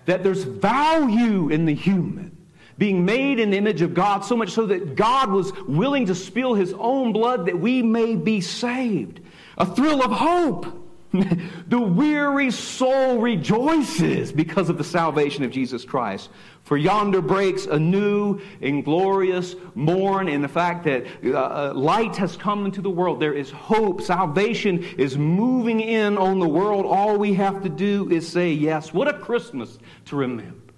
That 0.07 0.23
there's 0.23 0.45
value 0.45 1.51
in 1.51 1.67
the 1.67 1.75
human 1.75 2.35
being 2.79 3.05
made 3.05 3.39
in 3.39 3.51
the 3.51 3.57
image 3.57 3.83
of 3.83 3.95
God, 3.95 4.25
so 4.25 4.37
much 4.37 4.51
so 4.51 4.67
that 4.67 4.97
God 4.97 5.31
was 5.31 5.53
willing 5.69 6.07
to 6.07 6.15
spill 6.15 6.55
his 6.55 6.75
own 6.77 7.13
blood 7.13 7.47
that 7.47 7.59
we 7.59 7.83
may 7.83 8.17
be 8.17 8.41
saved. 8.41 9.21
A 9.59 9.67
thrill 9.67 10.03
of 10.03 10.11
hope. 10.11 10.84
the 11.69 11.79
weary 11.79 12.51
soul 12.51 13.21
rejoices 13.21 14.33
because 14.33 14.69
of 14.69 14.79
the 14.79 14.85
salvation 14.85 15.45
of 15.45 15.53
Jesus 15.53 15.85
Christ. 15.85 16.29
For 16.65 16.77
yonder 16.77 17.23
breaks 17.23 17.67
a 17.67 17.79
new 17.79 18.41
and 18.61 18.85
glorious 18.85 19.55
morn 19.75 20.29
in 20.29 20.43
the 20.43 20.49
fact 20.49 20.85
that 20.85 21.07
uh, 21.25 21.31
uh, 21.31 21.73
light 21.75 22.17
has 22.17 22.37
come 22.37 22.65
into 22.65 22.81
the 22.81 22.91
world. 22.91 23.21
There 23.21 23.35
is 23.35 23.51
hope. 23.51 24.03
Salvation 24.03 24.83
is 24.99 25.17
moving 25.17 25.81
in 25.81 26.19
on 26.19 26.41
the 26.41 26.49
world. 26.49 26.85
All 26.85 27.17
we 27.17 27.35
have 27.35 27.63
to 27.63 27.69
do 27.69 28.11
is 28.11 28.27
say 28.27 28.51
yes. 28.51 28.93
What 28.93 29.07
a 29.07 29.13
Christmas 29.13 29.79
to 30.07 30.17
remember. 30.17 30.73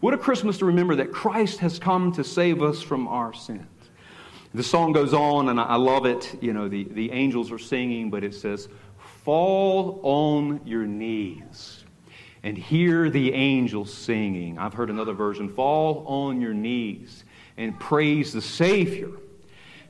What 0.00 0.12
a 0.12 0.18
Christmas 0.18 0.58
to 0.58 0.66
remember 0.66 0.96
that 0.96 1.12
Christ 1.12 1.60
has 1.60 1.78
come 1.78 2.12
to 2.12 2.22
save 2.22 2.62
us 2.62 2.82
from 2.82 3.08
our 3.08 3.32
sins. 3.32 3.64
The 4.54 4.62
song 4.62 4.92
goes 4.92 5.12
on, 5.12 5.50
and 5.50 5.60
I 5.60 5.76
love 5.76 6.06
it. 6.06 6.38
You 6.40 6.52
know, 6.52 6.68
the, 6.68 6.84
the 6.84 7.12
angels 7.12 7.52
are 7.52 7.58
singing, 7.58 8.10
but 8.10 8.24
it 8.24 8.34
says, 8.34 8.68
Fall 9.24 10.00
on 10.02 10.60
your 10.64 10.86
knees 10.86 11.84
and 12.42 12.56
hear 12.56 13.10
the 13.10 13.34
angels 13.34 13.92
singing. 13.92 14.58
I've 14.58 14.72
heard 14.72 14.90
another 14.90 15.12
version 15.12 15.48
fall 15.50 16.04
on 16.06 16.40
your 16.40 16.54
knees 16.54 17.24
and 17.56 17.78
praise 17.78 18.32
the 18.32 18.40
Savior. 18.40 19.10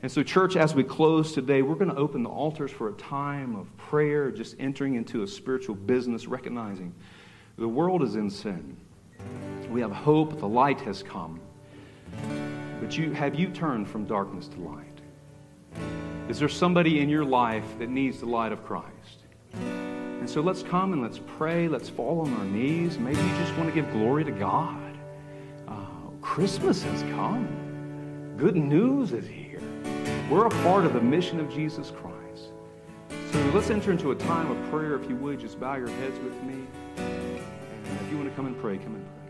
And 0.02 0.10
so, 0.10 0.22
church, 0.22 0.56
as 0.56 0.74
we 0.74 0.84
close 0.84 1.32
today, 1.32 1.62
we're 1.62 1.74
going 1.74 1.90
to 1.90 1.96
open 1.96 2.22
the 2.22 2.30
altars 2.30 2.70
for 2.70 2.88
a 2.88 2.92
time 2.94 3.56
of 3.56 3.76
prayer, 3.76 4.30
just 4.30 4.56
entering 4.58 4.94
into 4.94 5.22
a 5.22 5.26
spiritual 5.26 5.74
business, 5.74 6.26
recognizing 6.26 6.94
the 7.58 7.68
world 7.68 8.02
is 8.02 8.14
in 8.14 8.30
sin. 8.30 8.76
We 9.68 9.80
have 9.80 9.90
hope, 9.90 10.38
the 10.38 10.48
light 10.48 10.80
has 10.82 11.02
come. 11.02 11.40
But 12.80 12.96
you, 12.96 13.12
have 13.12 13.34
you 13.34 13.48
turned 13.48 13.88
from 13.88 14.04
darkness 14.04 14.48
to 14.48 14.60
light? 14.60 14.84
Is 16.28 16.38
there 16.38 16.48
somebody 16.48 17.00
in 17.00 17.08
your 17.08 17.24
life 17.24 17.64
that 17.78 17.88
needs 17.88 18.20
the 18.20 18.26
light 18.26 18.52
of 18.52 18.64
Christ? 18.64 19.24
And 19.52 20.28
so 20.28 20.40
let's 20.40 20.62
come 20.62 20.92
and 20.92 21.02
let's 21.02 21.20
pray. 21.38 21.68
Let's 21.68 21.88
fall 21.88 22.20
on 22.20 22.34
our 22.34 22.44
knees. 22.44 22.98
Maybe 22.98 23.18
you 23.18 23.28
just 23.38 23.56
want 23.56 23.68
to 23.68 23.74
give 23.74 23.90
glory 23.92 24.24
to 24.24 24.30
God. 24.30 24.98
Uh, 25.66 25.74
Christmas 26.20 26.82
has 26.82 27.02
come. 27.14 28.34
Good 28.36 28.56
news 28.56 29.12
is 29.12 29.26
here. 29.26 29.62
We're 30.30 30.46
a 30.46 30.50
part 30.62 30.84
of 30.84 30.92
the 30.92 31.00
mission 31.00 31.40
of 31.40 31.50
Jesus 31.52 31.90
Christ. 31.90 32.50
So 33.32 33.38
let's 33.54 33.70
enter 33.70 33.90
into 33.90 34.10
a 34.10 34.14
time 34.14 34.50
of 34.50 34.70
prayer. 34.70 34.94
If 34.94 35.08
you 35.08 35.16
would, 35.16 35.40
just 35.40 35.58
bow 35.58 35.76
your 35.76 35.88
heads 35.88 36.18
with 36.20 36.42
me. 36.42 36.66
And 36.96 38.00
if 38.00 38.10
you 38.10 38.18
want 38.18 38.28
to 38.28 38.36
come 38.36 38.46
and 38.46 38.60
pray, 38.60 38.76
come 38.76 38.94
and 38.94 39.04
pray. 39.04 39.27